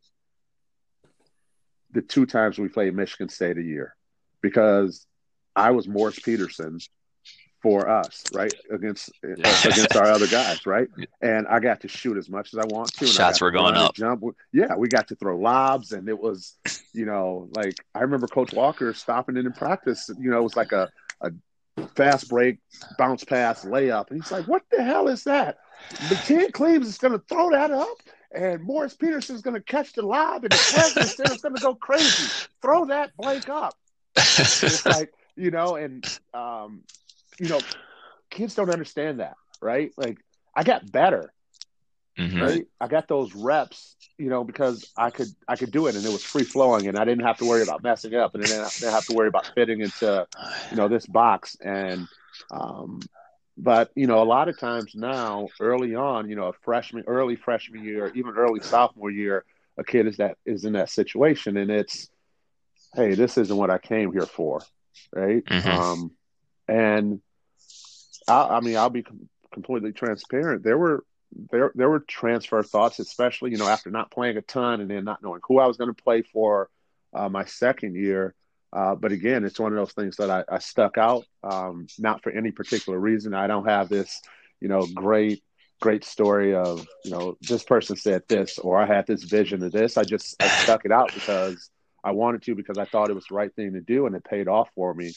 [1.91, 3.95] the two times we played Michigan State a year
[4.41, 5.05] because
[5.55, 6.79] I was Morris Peterson
[7.61, 8.53] for us, right?
[8.71, 10.87] Against against our other guys, right?
[11.21, 13.05] And I got to shoot as much as I want to.
[13.05, 13.93] Shots were going up.
[13.93, 14.23] Jump.
[14.51, 16.55] Yeah, we got to throw lobs, and it was,
[16.93, 20.09] you know, like I remember Coach Walker stopping it in practice.
[20.19, 20.89] You know, it was like a
[21.21, 21.31] a
[21.95, 22.57] fast break,
[22.97, 25.57] bounce pass, layup, and he's like, "What the hell is that?"
[25.89, 27.97] But Mateen Cleaves is going to throw that up,
[28.31, 31.61] and Morris Peterson is going to catch the lob, and the president is going to
[31.61, 32.47] go crazy.
[32.61, 33.75] Throw that blank up.
[34.15, 36.81] it's like you know, and um,
[37.39, 37.59] you know,
[38.29, 39.91] kids don't understand that, right?
[39.97, 40.19] Like
[40.55, 41.33] I got better,
[42.17, 42.41] mm-hmm.
[42.41, 42.67] right?
[42.79, 46.09] I got those reps, you know, because I could I could do it, and it
[46.11, 48.69] was free flowing, and I didn't have to worry about messing up, and then I
[48.69, 50.27] didn't have to worry about fitting into,
[50.69, 52.07] you know, this box, and
[52.51, 52.99] um,
[53.61, 57.35] but you know, a lot of times now, early on, you know, a freshman, early
[57.35, 59.43] freshman year, even early sophomore year,
[59.77, 62.09] a kid is that is in that situation, and it's,
[62.95, 64.61] hey, this isn't what I came here for,
[65.13, 65.43] right?
[65.43, 65.69] Mm-hmm.
[65.69, 66.11] Um,
[66.69, 67.21] and
[68.29, 70.63] I, I, mean, I'll be com- completely transparent.
[70.63, 71.03] There were
[71.51, 75.03] there there were transfer thoughts, especially you know after not playing a ton and then
[75.03, 76.69] not knowing who I was going to play for
[77.13, 78.33] uh, my second year.
[78.71, 82.21] Uh, but again, it's one of those things that I, I stuck out, um, not
[82.21, 83.33] for any particular reason.
[83.33, 84.21] I don't have this,
[84.61, 85.43] you know, great,
[85.81, 89.71] great story of, you know, this person said this or I had this vision of
[89.71, 89.97] this.
[89.97, 91.69] I just I stuck it out because
[92.03, 94.23] I wanted to because I thought it was the right thing to do and it
[94.23, 95.13] paid off for me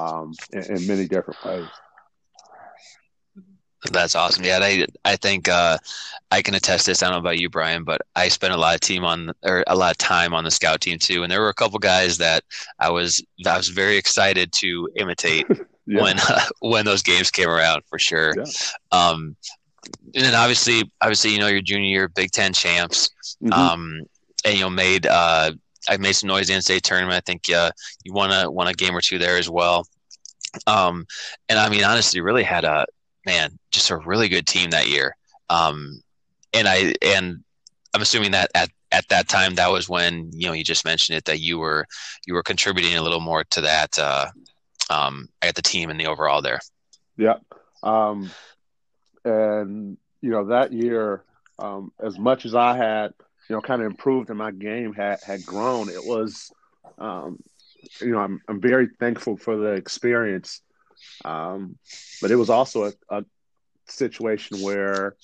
[0.00, 1.66] um, in, in many different ways.
[3.92, 4.44] That's awesome.
[4.44, 5.78] Yeah, I I think uh,
[6.30, 7.02] I can attest this.
[7.02, 9.64] I don't know about you, Brian, but I spent a lot of team on or
[9.66, 12.18] a lot of time on the scout team too, and there were a couple guys
[12.18, 12.44] that
[12.78, 15.46] I was I was very excited to imitate
[15.86, 16.02] yeah.
[16.02, 18.34] when uh, when those games came around for sure.
[18.36, 18.44] Yeah.
[18.92, 19.36] Um,
[20.14, 23.10] and then obviously, obviously, you know, your junior year Big Ten champs,
[23.42, 23.52] mm-hmm.
[23.52, 24.00] um,
[24.44, 25.52] and you know made uh,
[25.88, 27.16] I made some noise in the state tournament.
[27.16, 27.70] I think uh,
[28.02, 29.86] you won a won a game or two there as well.
[30.66, 31.06] Um,
[31.48, 32.86] and I mean, honestly, really had a
[33.26, 35.16] man, just a really good team that year.
[35.50, 36.00] Um,
[36.52, 37.42] and I and
[37.92, 41.18] I'm assuming that at at that time that was when you know you just mentioned
[41.18, 41.86] it that you were
[42.26, 44.26] you were contributing a little more to that uh,
[44.90, 46.60] um, at the team and the overall there.
[47.16, 47.36] Yeah,
[47.82, 48.30] um,
[49.24, 51.24] and you know that year,
[51.58, 53.12] um, as much as I had
[53.48, 56.50] you know kind of improved and my game had had grown, it was
[56.98, 57.38] um,
[58.00, 60.62] you know I'm I'm very thankful for the experience
[61.24, 61.76] um,
[62.20, 63.24] but it was also a, a
[63.86, 65.16] situation where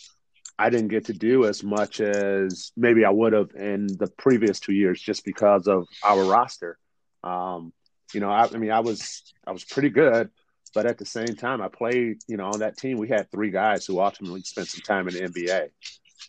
[0.61, 4.61] I didn't get to do as much as maybe I would have in the previous
[4.61, 6.79] two years just because of our roster.
[7.25, 7.73] Um,
[8.13, 10.29] you know, I, I, mean, I was I was pretty good,
[10.75, 12.19] but at the same time, I played.
[12.29, 15.15] You know, on that team, we had three guys who ultimately spent some time in
[15.15, 15.69] the NBA.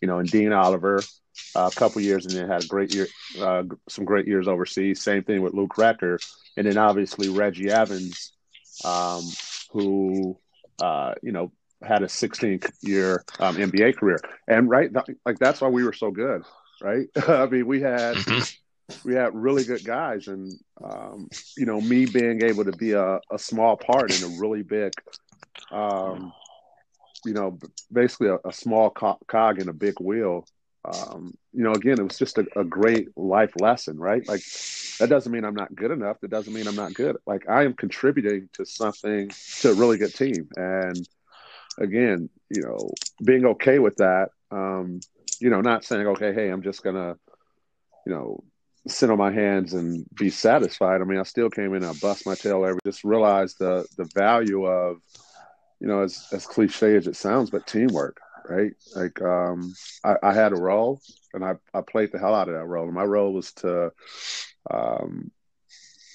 [0.02, 1.02] You know, and Dean Oliver,
[1.56, 3.08] uh, a couple years, and then had a great year,
[3.41, 5.02] uh, some great years overseas.
[5.02, 6.20] Same thing with Luke Recker,
[6.56, 8.32] and then obviously Reggie Evans,
[8.86, 9.24] um,
[9.72, 10.38] who
[10.82, 11.52] uh, you know
[11.84, 14.91] had a 16 year um, NBA career, and right,
[15.26, 16.44] like that's why we were so good,
[16.82, 17.08] right?
[17.28, 19.08] I mean, we had mm-hmm.
[19.08, 20.52] we had really good guys, and
[20.84, 24.63] um, you know, me being able to be a, a small part in a really
[24.63, 24.94] big,
[25.72, 26.34] um,
[27.26, 27.58] you know,
[27.91, 30.46] basically a, a small cog in a big wheel
[30.84, 34.28] um, you know, again, it was just a, a, great life lesson, right?
[34.28, 34.41] Like
[35.00, 36.20] that doesn't mean I'm not good enough.
[36.22, 37.17] That doesn't mean I'm not good.
[37.28, 40.50] Like I am contributing to something to a really good team.
[40.56, 41.08] And
[41.77, 42.91] again, you know,
[43.23, 44.99] being okay with that, um,
[45.39, 47.15] you know, not saying, okay, hey, I'm just gonna,
[48.05, 48.43] you know,
[48.88, 51.01] sit on my hands and be satisfied.
[51.01, 54.10] I mean, I still came in, I bust my tail every just realized the the
[54.15, 54.97] value of,
[55.79, 58.19] you know, as as cliche as it sounds, but teamwork
[58.51, 58.73] right?
[58.95, 61.01] Like um, I, I, had a role,
[61.34, 62.86] and I, I played the hell out of that role.
[62.86, 63.91] And my role was to,
[64.69, 65.31] um,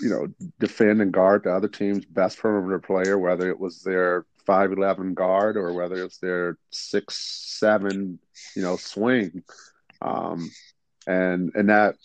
[0.00, 0.26] you know,
[0.58, 5.14] defend and guard the other team's best perimeter player, whether it was their five eleven
[5.14, 7.16] guard or whether it's their six
[7.58, 8.18] seven,
[8.54, 9.42] you know, swing.
[10.00, 10.50] Um,
[11.06, 11.96] and and that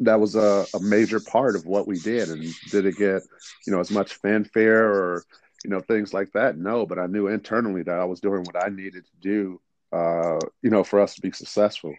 [0.00, 2.28] that was a, a major part of what we did.
[2.28, 3.22] And did it get,
[3.66, 5.24] you know, as much fanfare or
[5.64, 8.60] you know things like that no but i knew internally that i was doing what
[8.60, 9.60] i needed to do
[9.92, 11.94] uh, you know, for us to be successful.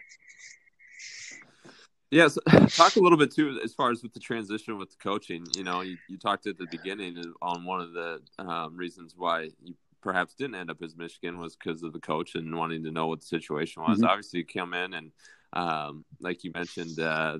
[2.14, 4.96] Yeah, so talk a little bit too as far as with the transition with the
[5.02, 5.46] coaching.
[5.56, 9.50] You know, you, you talked at the beginning on one of the um, reasons why
[9.62, 12.92] you perhaps didn't end up as Michigan was because of the coach and wanting to
[12.92, 13.98] know what the situation was.
[13.98, 14.06] Mm-hmm.
[14.06, 15.10] Obviously, you come in and
[15.54, 17.38] um, like you mentioned, uh,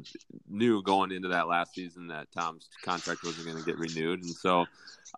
[0.48, 4.30] knew going into that last season that Tom's contract wasn't going to get renewed, and
[4.30, 4.66] so.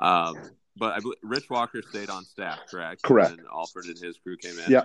[0.01, 0.37] Um,
[0.79, 3.03] but I Rich Walker stayed on staff, correct?
[3.03, 3.33] Correct.
[3.33, 4.71] And Alford and his crew came in.
[4.71, 4.85] Yeah.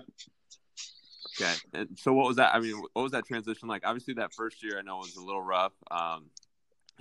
[1.41, 1.53] Okay.
[1.73, 2.53] And so, what was that?
[2.53, 3.83] I mean, what was that transition like?
[3.85, 5.73] Obviously, that first year I know was a little rough.
[5.89, 6.29] Um,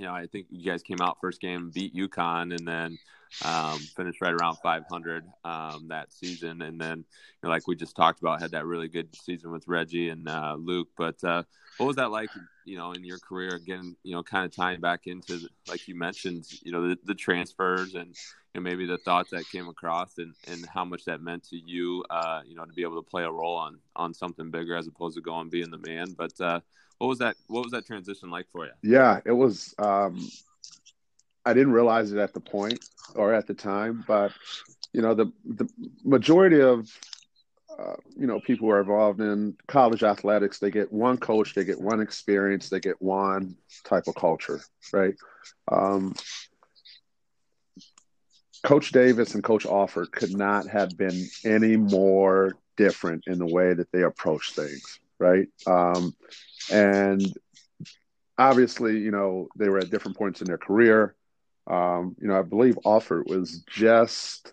[0.01, 2.99] you know, I think you guys came out first game, beat UConn, and then
[3.45, 6.63] um, finished right around 500 um, that season.
[6.63, 7.05] And then, you
[7.43, 10.57] know, like we just talked about, had that really good season with Reggie and uh,
[10.59, 10.89] Luke.
[10.97, 11.43] But uh,
[11.77, 12.31] what was that like,
[12.71, 13.57] you know, in your career?
[13.57, 17.15] Again, you know, kind of tying back into, like you mentioned, you know, the, the
[17.15, 18.15] transfers and
[18.55, 21.57] you know, maybe the thoughts that came across and, and how much that meant to
[21.57, 24.77] you, uh, you know, to be able to play a role on on something bigger
[24.77, 26.15] as opposed to going being the man.
[26.17, 26.61] But uh,
[26.99, 27.35] what was that?
[27.49, 28.73] What was that transition like for you?
[28.83, 29.75] Yeah, it was.
[29.79, 30.31] Um,
[31.45, 32.85] I didn't realize it at the point
[33.17, 34.31] or at the time, but
[34.93, 35.69] you know, the the
[36.05, 36.89] majority of
[37.79, 41.65] uh, you know people who are involved in college athletics, they get one coach, they
[41.65, 44.61] get one experience, they get one type of culture,
[44.93, 45.15] right?
[45.71, 46.15] Um,
[48.63, 53.73] Coach Davis and Coach Alford could not have been any more different in the way
[53.73, 55.49] that they approach things, right?
[55.67, 56.15] Um,
[56.71, 57.23] and
[58.39, 61.15] obviously, you know, they were at different points in their career.
[61.67, 64.53] Um, you know, I believe Alford was just,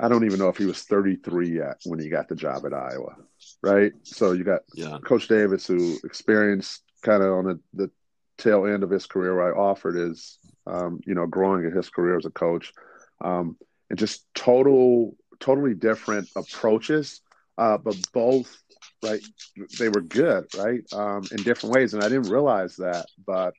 [0.00, 2.72] I don't even know if he was 33 yet when he got the job at
[2.72, 3.16] Iowa,
[3.62, 3.92] right?
[4.04, 4.98] So you got yeah.
[5.04, 7.90] Coach Davis, who experienced kind of on the, the
[8.38, 9.56] tail end of his career, right?
[9.56, 12.72] Alford is, um, you know, growing in his career as a coach,
[13.20, 13.56] um,
[13.90, 17.20] and just total, totally different approaches,
[17.58, 18.60] uh, but both
[19.02, 19.20] right?
[19.78, 20.80] They were good, right?
[20.92, 23.06] Um, in different ways, and I didn't realize that.
[23.26, 23.54] But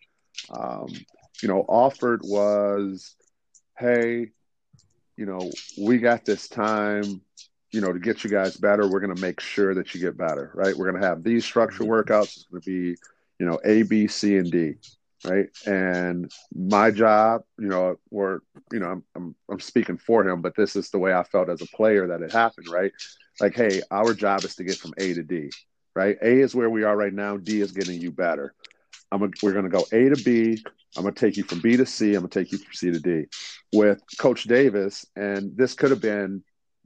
[0.49, 0.87] um,
[1.41, 3.15] you know, Alford was,
[3.77, 4.31] hey,
[5.17, 7.21] you know, we got this time,
[7.71, 8.87] you know, to get you guys better.
[8.87, 10.75] We're going to make sure that you get better, right?
[10.75, 11.91] We're going to have these structure mm-hmm.
[11.91, 12.37] workouts.
[12.37, 12.97] It's going to be,
[13.39, 14.75] you know, A, B, C, and D,
[15.25, 15.47] right?
[15.65, 20.55] And my job, you know, or you know, I'm, I'm I'm speaking for him, but
[20.55, 22.91] this is the way I felt as a player that it happened, right?
[23.41, 25.51] like, hey, our job is to get from A to D,
[25.95, 26.17] right?
[26.21, 27.37] A is where we are right now.
[27.37, 28.53] D is getting you better.
[29.11, 30.63] I'm a, we're going to go A to B.
[30.95, 32.15] I'm going to take you from B to C.
[32.15, 33.25] I'm going to take you from C to D.
[33.73, 36.43] With Coach Davis, and this could have been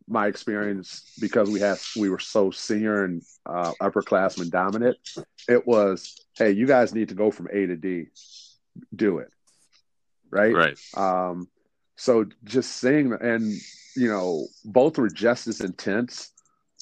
[0.07, 4.97] my experience because we had we were so senior and uh, upperclassmen dominant.
[5.47, 8.05] It was, hey, you guys need to go from A to D.
[8.95, 9.29] Do it,
[10.29, 10.53] right?
[10.53, 10.79] Right.
[10.95, 11.47] Um,
[11.95, 13.51] so just saying, and
[13.95, 16.31] you know, both were just as intense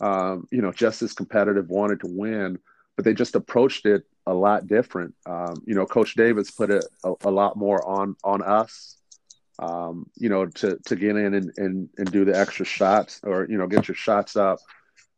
[0.02, 2.60] um, you know, just as competitive, wanted to win,
[2.96, 5.16] but they just approached it a lot different.
[5.26, 8.98] Um, you know, Coach Davis put it a, a lot more on on us.
[9.60, 13.46] Um, you know, to to get in and, and and do the extra shots, or
[13.50, 14.60] you know, get your shots up,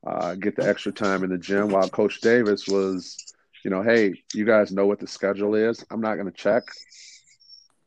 [0.06, 1.70] uh, get the extra time in the gym.
[1.70, 3.18] While Coach Davis was,
[3.64, 5.84] you know, hey, you guys know what the schedule is.
[5.90, 6.64] I'm not going to check.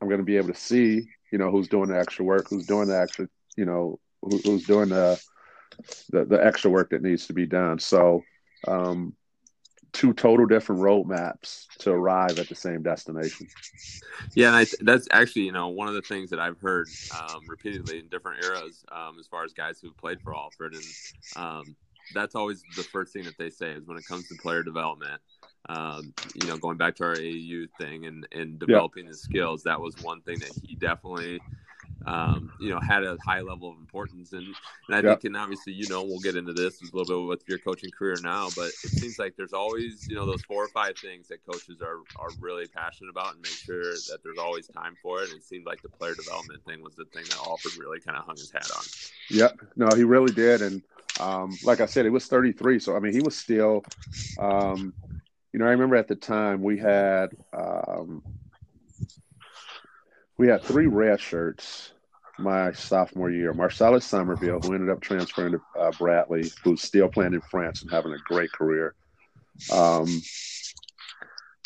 [0.01, 2.65] I'm going to be able to see, you know, who's doing the extra work, who's
[2.65, 5.21] doing the extra, you know, who, who's doing the
[6.09, 7.79] the, the extra work that needs to be done.
[7.79, 8.23] So,
[8.67, 9.15] um,
[9.93, 13.47] two total different roadmaps to arrive at the same destination.
[14.35, 17.41] Yeah, and I, that's actually you know one of the things that I've heard um,
[17.47, 20.83] repeatedly in different eras um, as far as guys who've played for Alford, and
[21.35, 21.75] um,
[22.13, 25.21] that's always the first thing that they say is when it comes to player development.
[25.67, 29.79] Um, you know, going back to our AU thing and and developing his skills, that
[29.79, 31.39] was one thing that he definitely
[32.05, 34.33] um, you know, had a high level of importance.
[34.33, 34.45] And,
[34.87, 35.21] and I yep.
[35.21, 37.91] think, and obviously, you know, we'll get into this a little bit with your coaching
[37.91, 41.27] career now, but it seems like there's always, you know, those four or five things
[41.27, 45.21] that coaches are, are really passionate about and make sure that there's always time for
[45.21, 45.29] it.
[45.29, 48.17] And it seemed like the player development thing was the thing that Alford really kind
[48.17, 48.83] of hung his hat on.
[49.29, 49.59] Yep.
[49.75, 50.61] No, he really did.
[50.61, 50.81] And
[51.19, 52.79] um, like I said, it was 33.
[52.79, 53.83] So, I mean, he was still,
[54.39, 54.93] um,
[55.51, 58.23] you know, I remember at the time we had, um,
[60.39, 61.91] we had three red shirts
[62.39, 63.53] my sophomore year.
[63.53, 67.91] Marcellus Somerville, who ended up transferring to uh, Bradley, who's still playing in France and
[67.91, 68.95] having a great career.
[69.69, 70.07] Um,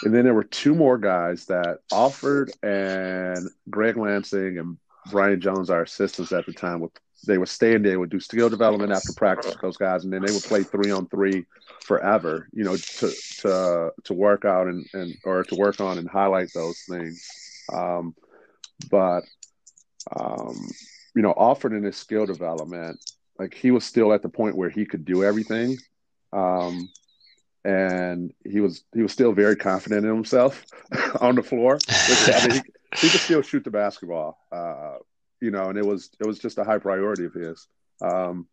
[0.04, 4.78] and then there were two more guys that Alford, and Greg Lansing and
[5.12, 6.92] Brian Jones, our assistants at the time, would
[7.28, 10.12] they would stay in there, would do skill development after practice with those guys, and
[10.12, 11.46] then they would play three on three
[11.82, 16.10] forever, you know, to to to work out and, and or to work on and
[16.10, 17.24] highlight those things.
[17.72, 18.16] Um,
[18.90, 19.24] but
[20.16, 20.70] um,
[21.16, 23.00] you know, Alford in his skill development,
[23.40, 25.78] like he was still at the point where he could do everything.
[26.32, 26.90] Um,
[27.66, 30.66] and he was he was still very confident in himself
[31.22, 31.76] on the floor.
[31.76, 32.64] Which, I mean,
[33.02, 34.98] he, he, could still shoot the basketball, uh,
[35.40, 37.68] you know, and it was it was just a high priority of his.
[38.02, 38.48] Um,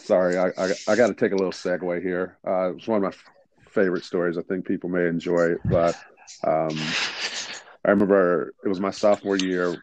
[0.00, 2.38] sorry, I I, I got to take a little segue here.
[2.46, 3.24] Uh, it's one of my f-
[3.68, 4.38] favorite stories.
[4.38, 5.94] I think people may enjoy it, but
[6.44, 6.78] um,
[7.84, 9.82] I remember it was my sophomore year.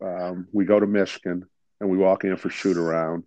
[0.00, 1.46] Um, we go to Michigan
[1.80, 3.24] and we walk in for shoot around.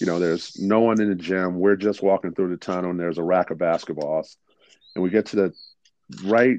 [0.00, 1.58] You know, there's no one in the gym.
[1.58, 4.36] We're just walking through the tunnel and there's a rack of basketballs.
[4.94, 5.54] And we get to the
[6.24, 6.58] right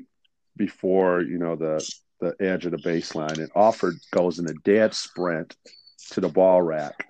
[0.56, 1.84] before, you know, the
[2.20, 5.56] the edge of the baseline and Alford goes in a dead sprint
[6.12, 7.08] to the ball rack,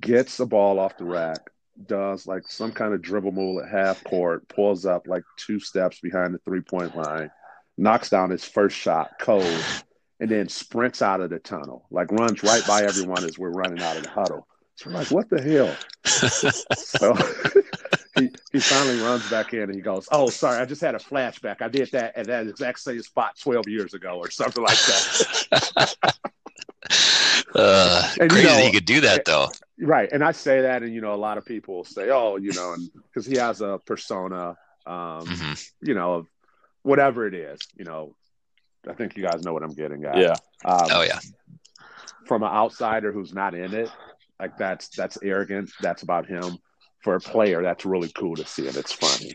[0.00, 1.50] gets the ball off the rack,
[1.86, 6.00] does like some kind of dribble move at half court, pulls up like two steps
[6.00, 7.30] behind the three point line,
[7.78, 9.64] knocks down his first shot, cold,
[10.20, 13.80] and then sprints out of the tunnel, like runs right by everyone as we're running
[13.80, 14.46] out of the huddle.
[14.74, 15.76] So we're like, what the hell?
[16.76, 17.14] so
[18.20, 20.98] he, he finally runs back in and he goes, Oh, sorry, I just had a
[20.98, 21.62] flashback.
[21.62, 25.94] I did that at that exact same spot 12 years ago or something like that.
[27.54, 29.48] uh, and, crazy you know, he could do that though.
[29.80, 30.08] Right.
[30.12, 32.74] And I say that, and you know, a lot of people say, Oh, you know,
[32.74, 34.56] and because he has a persona,
[34.86, 35.54] um, mm-hmm.
[35.86, 36.26] you know, of
[36.82, 38.14] whatever it is, you know,
[38.88, 40.16] I think you guys know what I'm getting at.
[40.16, 40.34] Yeah.
[40.64, 41.18] Um, oh yeah.
[42.26, 43.90] From an outsider who's not in it,
[44.38, 45.70] like that's that's arrogant.
[45.80, 46.58] That's about him.
[47.02, 49.34] For a player, that's really cool to see, and it's funny.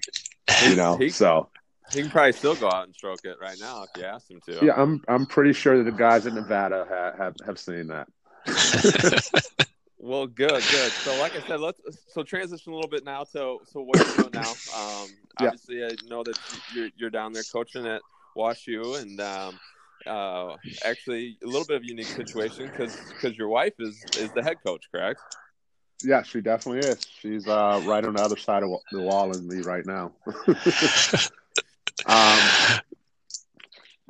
[0.67, 1.49] You know, he, so
[1.91, 4.41] he can probably still go out and stroke it right now if you ask him
[4.47, 4.65] to.
[4.65, 8.07] Yeah, I'm I'm pretty sure that the guys in Nevada have have, have seen that.
[10.03, 10.91] well, good, good.
[11.03, 11.79] So, like I said, let's
[12.09, 14.51] so transition a little bit now to so what you're doing now.
[14.75, 15.87] Um, obviously, yeah.
[15.87, 16.35] I know that
[16.73, 18.01] you're you're down there coaching at
[18.37, 19.59] WashU, and um,
[20.05, 24.29] uh, actually a little bit of a unique situation because because your wife is is
[24.33, 25.21] the head coach, correct?
[26.03, 27.07] Yeah, she definitely is.
[27.21, 30.11] She's uh, right on the other side of the wall in me right now.
[32.05, 32.39] um,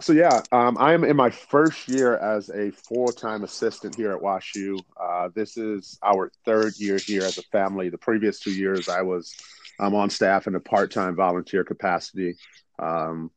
[0.04, 4.22] so yeah, um, I am in my first year as a full-time assistant here at
[4.22, 4.78] WashU.
[5.00, 7.88] Uh, this is our third year here as a family.
[7.88, 9.34] The previous two years, I was
[9.80, 12.36] um, on staff in a part-time volunteer capacity.
[12.80, 13.32] Um,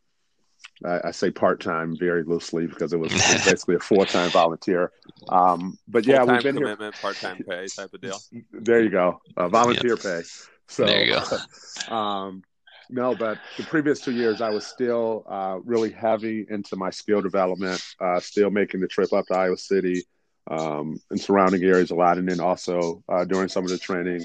[0.84, 4.04] I, I say part time very loosely because it was, it was basically a full
[4.04, 4.90] time volunteer.
[5.28, 8.18] Um, but yeah, we've been commitment, part time pay type of deal.
[8.52, 10.22] There you go, uh, volunteer pay.
[10.66, 11.94] So there you go.
[11.94, 12.42] um,
[12.88, 17.20] no, but the previous two years, I was still uh, really heavy into my skill
[17.20, 20.04] development, uh, still making the trip up to Iowa City
[20.50, 24.24] um, and surrounding areas a lot, and then also uh, doing some of the training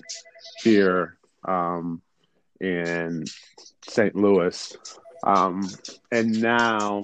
[0.63, 2.01] here um,
[2.59, 3.25] in
[3.87, 4.15] St.
[4.15, 4.75] Louis.
[5.25, 5.67] Um,
[6.11, 7.01] and now,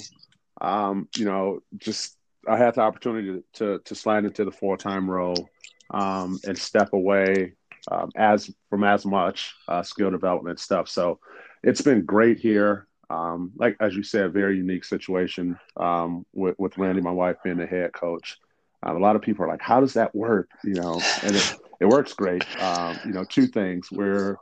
[0.62, 4.78] um, you know, just I had the opportunity to to, to slide into the full
[4.78, 5.50] time role
[5.92, 7.54] um, and step away
[7.90, 10.90] um, as from as much uh, skill development stuff.
[10.90, 11.20] So
[11.64, 12.88] it's been great here.
[13.10, 17.38] Um, like as you said, a very unique situation um, with with Randi, my wife,
[17.44, 18.38] being the head coach.
[18.84, 21.56] Um, a lot of people are like, "How does that work?" You know, and it,
[21.82, 22.44] it works great.
[22.62, 24.38] Um, you know, two things: we're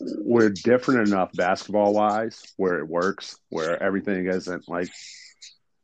[0.00, 4.90] we're different enough basketball wise where it works, where everything isn't like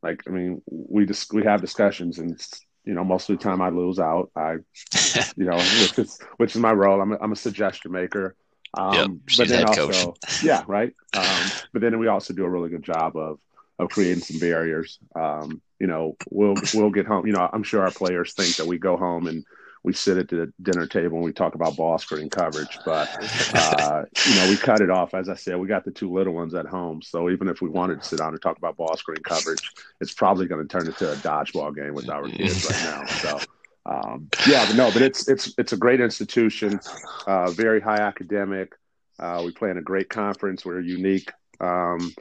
[0.04, 2.38] like I mean, we just we have discussions and
[2.84, 4.30] you know, most of the time I lose out.
[4.36, 4.56] I
[5.36, 7.00] you know, which is which is my role.
[7.00, 8.36] I'm a, I'm a suggestion maker.
[8.76, 10.42] Um, yep, but then also, coach.
[10.42, 10.92] yeah, right.
[11.16, 13.38] Um, but then we also do a really good job of
[13.78, 14.98] of creating some barriers.
[15.14, 17.26] Um, you know, we'll we'll get home.
[17.26, 19.44] You know, I'm sure our players think that we go home and
[19.84, 22.78] we sit at the dinner table and we talk about ball screen coverage.
[22.84, 23.08] But
[23.54, 25.14] uh, you know, we cut it off.
[25.14, 27.68] As I said, we got the two little ones at home, so even if we
[27.68, 29.70] wanted to sit down and talk about ball screen coverage,
[30.00, 33.04] it's probably going to turn into a dodgeball game with our kids right now.
[33.24, 33.38] So.
[33.86, 36.80] Um, yeah, but no, but it's it's it's a great institution,
[37.26, 38.72] uh, very high academic.
[39.18, 40.64] Uh, we play in a great conference.
[40.64, 41.30] We're unique
[41.60, 42.12] um,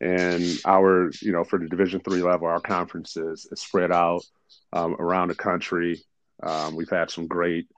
[0.00, 4.24] and our you know for the division three level our conference is, is spread out
[4.72, 6.02] um, around the country
[6.42, 7.68] um, we've had some great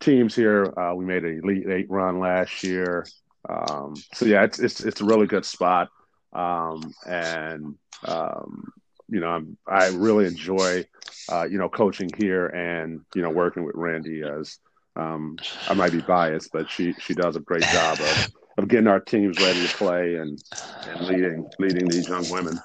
[0.00, 0.72] teams here.
[0.78, 3.06] Uh, we made an Elite Eight run last year.
[3.48, 5.88] Um, so yeah, it's, it's it's a really good spot,
[6.32, 8.72] um, and um,
[9.08, 10.84] you know I'm, i really enjoy
[11.30, 14.58] uh, you know coaching here and you know working with Randi as
[14.96, 15.38] um,
[15.68, 19.00] I might be biased, but she she does a great job of of getting our
[19.00, 20.42] teams ready to play and
[20.86, 22.58] and leading leading these young women.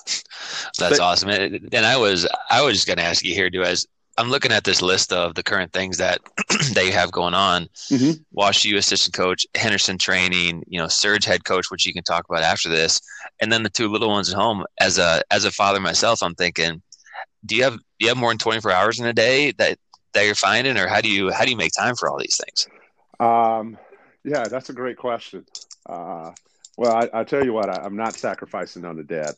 [0.78, 1.30] That's but, awesome.
[1.30, 3.88] And I was I was going to ask you here, do as
[4.18, 6.20] I'm looking at this list of the current things that
[6.74, 7.64] they have going on.
[7.92, 8.22] Mm-hmm.
[8.32, 12.26] Wash U assistant coach, Henderson training, you know, Surge head coach, which you can talk
[12.30, 13.02] about after this,
[13.42, 14.64] and then the two little ones at home.
[14.80, 16.82] As a as a father myself, I'm thinking,
[17.46, 19.78] do you have do you have more than 24 hours in a day that
[20.14, 22.40] that you're finding, or how do you how do you make time for all these
[22.44, 22.68] things?
[23.20, 23.78] Um,
[24.24, 25.46] yeah, that's a great question.
[25.86, 26.32] Uh,
[26.78, 29.32] well, I, I tell you what, I, am not sacrificing on the dad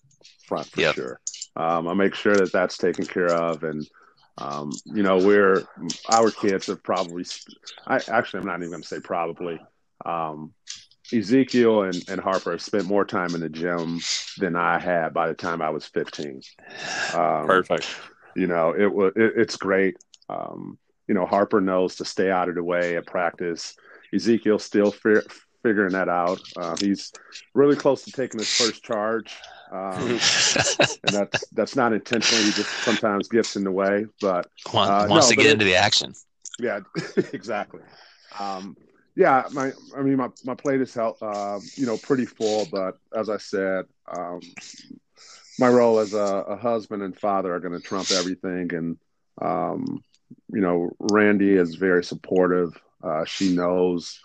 [0.46, 0.96] front for yep.
[0.96, 1.20] sure.
[1.56, 3.88] Um, I make sure that that's taken care of, and
[4.38, 5.64] um, you know, we're
[6.10, 7.26] our kids have probably.
[7.86, 9.60] I actually, I'm not even going to say probably.
[10.06, 10.54] Um,
[11.14, 14.00] Ezekiel and, and Harper have spent more time in the gym
[14.38, 16.42] than I had by the time I was 15.
[17.14, 17.88] Um, Perfect.
[18.36, 19.98] You know, it was it, it's great.
[20.30, 20.78] Um,
[21.08, 23.76] you know, Harper knows to stay out of the way at practice.
[24.14, 25.22] Ezekiel still fi-
[25.64, 26.42] figuring that out.
[26.56, 27.12] Uh, he's
[27.54, 29.36] really close to taking his first charge,
[29.72, 30.20] um, and
[31.12, 32.46] that's that's not intentionally.
[32.46, 35.76] He just sometimes gets in the way, but uh, wants no, to get into the
[35.76, 36.14] action.
[36.60, 36.80] Yeah,
[37.34, 37.82] exactly.
[38.40, 38.78] Um,
[39.16, 42.98] yeah, my I mean my my plate is held, uh, you know pretty full, but
[43.16, 44.42] as I said, um,
[45.60, 48.98] my role as a, a, husband and father are going to trump everything, and
[49.42, 50.04] um,
[50.54, 52.80] you know Randi is very supportive.
[53.04, 54.20] Uh, she knows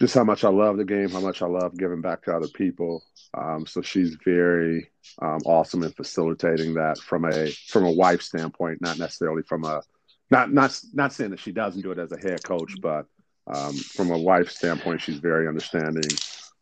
[0.00, 2.48] just how much I love the game, how much I love giving back to other
[2.48, 3.02] people.
[3.34, 4.90] Um, so she's very
[5.20, 9.82] um, awesome in facilitating that from a from a wife standpoint, not necessarily from a
[10.30, 13.06] not not not saying that she doesn't do it as a head coach, but
[13.46, 16.10] um, from a wife standpoint, she's very understanding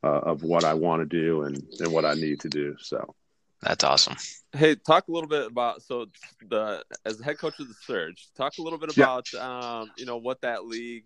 [0.03, 2.77] uh, of what I want to do and, and what I need to do.
[2.81, 3.15] So
[3.61, 4.17] that's awesome.
[4.53, 6.07] Hey, talk a little bit about so
[6.49, 8.29] the as the head coach of the Surge.
[8.37, 9.81] Talk a little bit about yeah.
[9.81, 11.05] um, you know what that league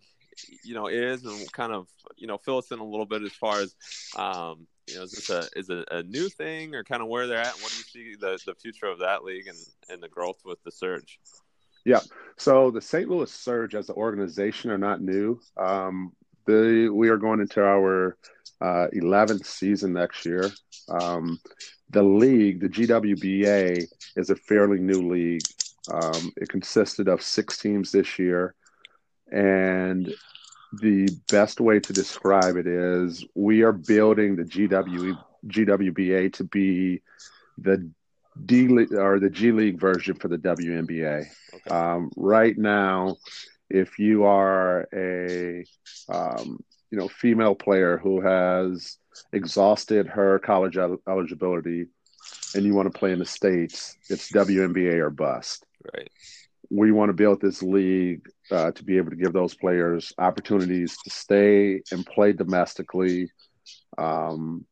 [0.65, 3.33] you know is and kind of you know fill us in a little bit as
[3.33, 3.75] far as
[4.17, 7.27] um, you know is this a is it a new thing or kind of where
[7.27, 7.55] they're at?
[7.61, 9.59] What do you see the the future of that league and
[9.89, 11.19] and the growth with the Surge?
[11.85, 12.01] Yeah.
[12.37, 13.09] So the St.
[13.09, 15.41] Louis Surge as an organization are not new.
[15.57, 16.13] Um,
[16.47, 18.17] the, we are going into our
[18.61, 20.51] uh, 11th season next year.
[20.89, 21.39] Um,
[21.91, 25.43] the league, the GWBA, is a fairly new league.
[25.91, 28.55] Um, it consisted of six teams this year.
[29.31, 30.15] And
[30.73, 37.03] the best way to describe it is we are building the GW, GWBA to be
[37.59, 37.91] the
[38.47, 41.27] D or the G League version for the WNBA.
[41.55, 41.75] Okay.
[41.75, 43.17] Um, right now,
[43.69, 45.65] if you are a
[46.09, 48.99] um, you know female player who has
[49.33, 51.87] exhausted her college el- eligibility
[52.55, 55.67] and you want to play in the states, it's WNBA or bust.
[55.95, 56.11] Right.
[56.71, 60.97] We want to build this league uh, to be able to give those players opportunities
[61.05, 63.31] to stay and play domestically,
[63.99, 64.65] um,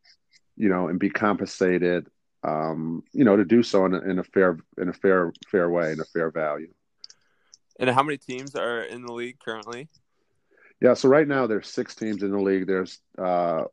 [0.56, 2.06] you know, and be compensated
[2.44, 5.68] um, you know, to do so in a, in a fair in a fair fair
[5.70, 6.72] way in a fair value.
[7.80, 9.88] And how many teams are in the league currently?
[10.80, 12.66] Yeah, so right now there's six teams in the league.
[12.66, 13.64] There's uh,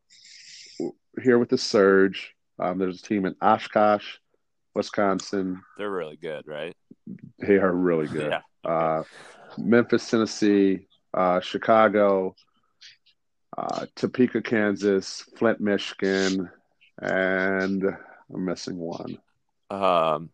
[1.21, 2.33] here with the Surge.
[2.57, 4.17] Um, there's a team in Oshkosh,
[4.75, 5.61] Wisconsin.
[5.77, 6.75] They're really good, right?
[7.39, 8.31] They are really good.
[8.65, 8.69] yeah.
[8.69, 9.03] Uh,
[9.57, 12.35] Memphis, Tennessee, uh, Chicago,
[13.57, 16.49] uh, Topeka, Kansas, Flint, Michigan,
[17.01, 17.83] and
[18.33, 19.17] I'm missing one.
[19.69, 20.29] Um,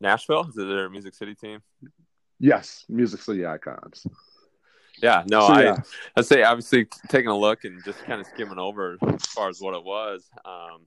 [0.00, 1.60] Nashville is it their Music City team?
[2.38, 4.06] Yes, Music City Icons.
[5.02, 5.76] Yeah, no, so, I yeah.
[6.16, 9.60] I'd say obviously taking a look and just kind of skimming over as far as
[9.60, 10.28] what it was.
[10.44, 10.86] Um,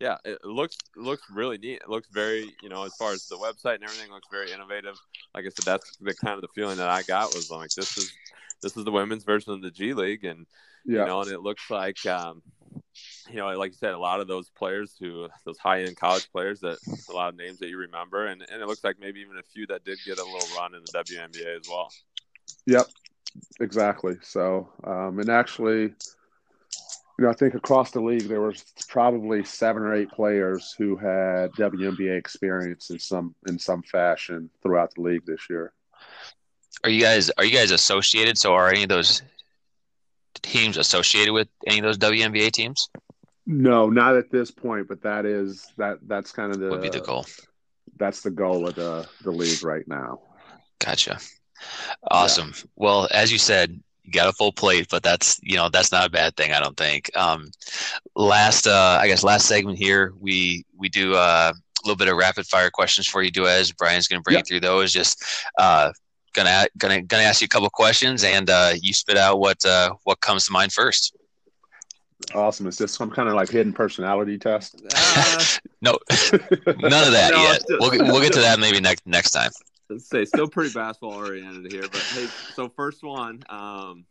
[0.00, 1.80] yeah, it looks looks really neat.
[1.82, 4.96] It looks very, you know, as far as the website and everything looks very innovative.
[5.34, 7.98] Like I said, that's the kind of the feeling that I got was like this
[7.98, 8.12] is
[8.62, 10.46] this is the women's version of the G League, and
[10.84, 11.00] yeah.
[11.00, 12.42] you know, and it looks like um,
[13.30, 16.30] you know, like you said, a lot of those players who those high end college
[16.30, 16.78] players that
[17.08, 19.42] a lot of names that you remember, and, and it looks like maybe even a
[19.42, 21.92] few that did get a little run in the WNBA as well.
[22.66, 22.86] Yep,
[23.60, 24.16] exactly.
[24.22, 25.94] So, um, and actually,
[27.18, 30.96] you know, I think across the league there was probably seven or eight players who
[30.96, 35.72] had WNBA experience in some in some fashion throughout the league this year.
[36.84, 38.38] Are you guys are you guys associated?
[38.38, 39.22] So are any of those
[40.42, 42.88] teams associated with any of those WNBA teams?
[43.46, 46.88] No, not at this point, but that is that that's kind of the would be
[46.88, 47.26] the goal.
[47.96, 50.20] That's the goal of the the league right now.
[50.78, 51.18] Gotcha.
[52.08, 52.52] Awesome.
[52.54, 52.62] Yeah.
[52.76, 56.06] Well, as you said, you got a full plate, but that's you know that's not
[56.06, 56.52] a bad thing.
[56.52, 57.14] I don't think.
[57.14, 57.50] Um,
[58.16, 62.16] last, uh, I guess, last segment here, we we do uh, a little bit of
[62.16, 63.76] rapid fire questions for you, Duez.
[63.76, 64.92] Brian's going to bring you through those.
[64.92, 65.22] Just
[65.58, 65.92] uh,
[66.32, 69.90] gonna gonna gonna ask you a couple questions, and uh, you spit out what uh,
[70.04, 71.14] what comes to mind first.
[72.34, 72.66] Awesome.
[72.66, 74.82] Is this some kind of like hidden personality test?
[74.96, 75.44] Uh,
[75.82, 75.98] no,
[76.66, 77.60] none of that no, yet.
[77.60, 79.50] Still, we'll we'll get to that maybe next next time.
[79.90, 84.04] Let's say still pretty basketball oriented here, but hey, so first one, um,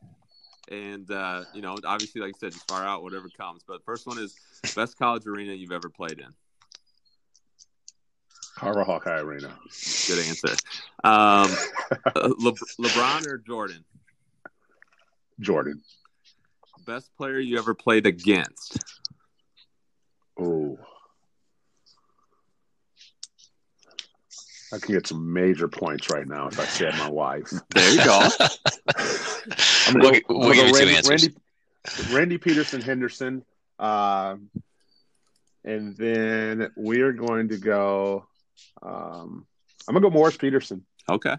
[0.71, 3.61] and uh, you know, obviously, like I said, just far out whatever comes.
[3.67, 4.36] But first one is
[4.75, 6.34] best college arena you've ever played in.
[8.55, 9.55] Carver Hawkeye Arena.
[10.07, 10.55] Good answer.
[11.03, 11.51] Um,
[12.15, 13.86] Le- LeBron or Jordan?
[15.39, 15.84] Jordan.
[16.88, 18.80] Best player you ever played against?
[20.39, 20.80] Oh.
[24.74, 27.51] I can get some major points right now if I said my wife.
[27.74, 28.20] There you go.
[29.88, 31.30] I'm gonna We'll, go, we'll I'm give you go two Randi, answers.
[32.09, 33.43] Randi, Randi Peterson Henderson.
[33.80, 34.36] Uh,
[35.63, 38.28] and then we're going to go.
[38.82, 39.45] Um,
[39.88, 40.86] I'm gonna go Morris Peterson.
[41.09, 41.36] Okay.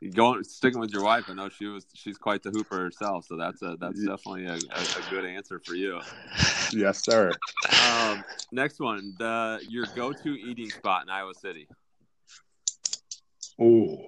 [0.00, 1.24] You're going sticking with your wife?
[1.28, 4.52] I know she was she's quite the hooper herself, so that's a that's definitely a,
[4.54, 6.00] a, a good answer for you.
[6.72, 7.32] Yes, sir.
[7.90, 11.66] Um, next one, the your go-to eating spot in Iowa City.
[13.60, 13.98] Ooh.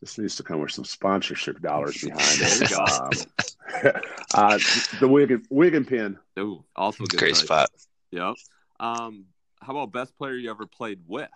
[0.00, 2.72] This needs to come with some sponsorship dollars behind it.
[3.82, 3.92] Um,
[4.34, 4.58] uh,
[5.00, 6.18] the wig and, Wig and Pen.
[6.38, 7.18] Ooh, also a good.
[7.18, 7.44] Great choice.
[7.44, 7.70] spot.
[8.10, 8.34] Yep.
[8.78, 9.26] Um,
[9.60, 11.28] how about best player you ever played with?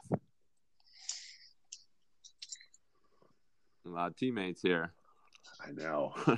[3.85, 4.93] A lot of teammates here.
[5.67, 6.15] I know.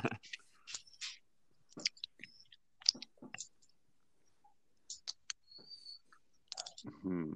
[7.02, 7.32] Hmm.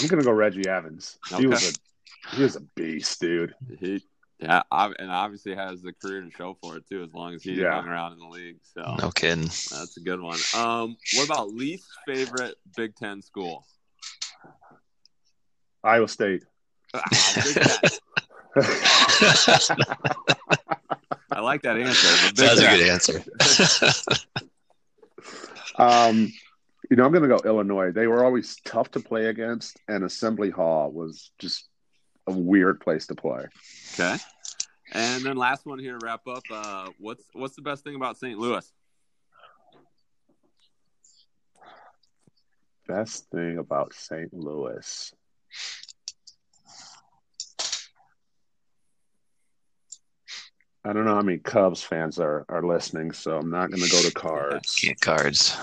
[0.00, 1.18] I'm gonna go Reggie Evans.
[1.36, 3.54] He was a he was a beast, dude.
[3.80, 4.02] He,
[4.40, 7.56] yeah, and obviously has the career to show for it too, as long as he's
[7.58, 7.72] Yeah.
[7.74, 8.58] hung around in the league.
[8.74, 9.44] So No kidding.
[9.44, 10.38] that's a good one.
[10.54, 13.64] Um, what about least favorite Big Ten school?
[15.84, 16.42] Iowa State.
[16.94, 17.02] Ah,
[17.44, 17.78] Big Ten.
[21.32, 22.32] I like that answer.
[22.34, 23.22] That's a good answer.
[25.76, 26.32] um,
[26.90, 27.92] you know, I'm gonna go Illinois.
[27.92, 31.68] They were always tough to play against, and Assembly Hall was just
[32.26, 33.44] a weird place to play.
[33.94, 34.16] Okay.
[34.92, 36.42] And then last one here to wrap up.
[36.50, 38.38] Uh, what's what's the best thing about St.
[38.38, 38.70] Louis?
[42.86, 44.32] Best thing about St.
[44.32, 45.12] Louis.
[50.84, 53.90] I don't know how many Cubs fans are, are listening, so I'm not going to
[53.90, 54.84] go to cards.
[55.00, 55.56] Cards.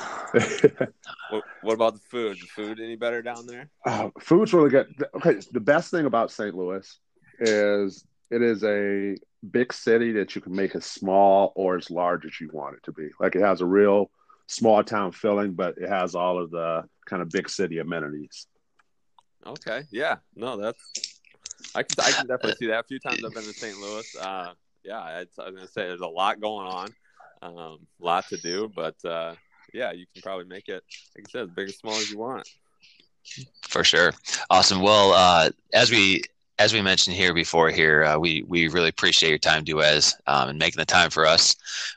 [1.30, 2.38] What, what about the food?
[2.40, 3.70] The food any better down there?
[3.86, 4.94] Uh, food's really good.
[5.16, 6.56] Okay, the best thing about St.
[6.56, 7.00] Louis
[7.40, 9.16] is it is a
[9.50, 12.84] big city that you can make as small or as large as you want it
[12.84, 13.10] to be.
[13.20, 14.12] Like it has a real
[14.48, 18.48] small town feeling, but it has all of the kind of big city amenities.
[19.46, 19.84] Okay.
[19.92, 20.18] Yeah.
[20.36, 21.14] No, that's
[21.76, 22.82] I can I can definitely see that.
[22.82, 23.78] A few times I've been to St.
[23.78, 24.16] Louis.
[24.16, 24.54] Uh,
[24.84, 26.94] yeah, I was gonna say there's a lot going on,
[27.42, 29.36] um, a lot to do, but uh,
[29.74, 30.84] yeah, you can probably make it
[31.16, 32.48] like I said, as big as small as you want.
[33.62, 34.14] For sure.
[34.50, 34.82] Awesome.
[34.82, 36.24] Well, uh, as we
[36.60, 40.50] as we mentioned here before, here uh, we we really appreciate your time, Duez, um,
[40.50, 41.56] and making the time for us.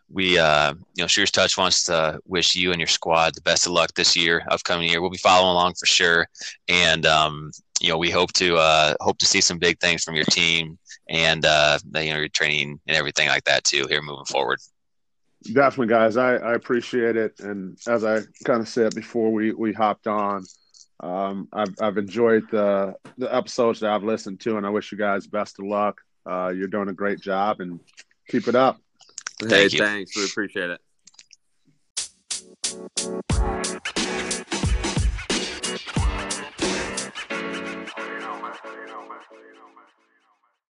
[0.08, 3.66] We, uh, you know, Shooters Touch wants to wish you and your squad the best
[3.66, 5.00] of luck this year, upcoming year.
[5.00, 6.26] We'll be following along for sure,
[6.68, 7.50] and um,
[7.80, 10.78] you know, we hope to uh, hope to see some big things from your team
[11.08, 14.58] and uh, you know your training and everything like that too here moving forward
[15.52, 16.16] definitely guys.
[16.16, 17.40] I, I appreciate it.
[17.40, 20.44] And as i kind of said before we we hopped on.
[21.00, 24.98] Um, I've, I've enjoyed the the episodes that i've listened to and i wish you
[24.98, 26.00] guys best of luck.
[26.24, 27.80] Uh, you're doing a great job and
[28.28, 28.78] keep it up.
[29.40, 29.78] Thank hey you.
[29.78, 30.16] thanks.
[30.16, 30.80] We appreciate it.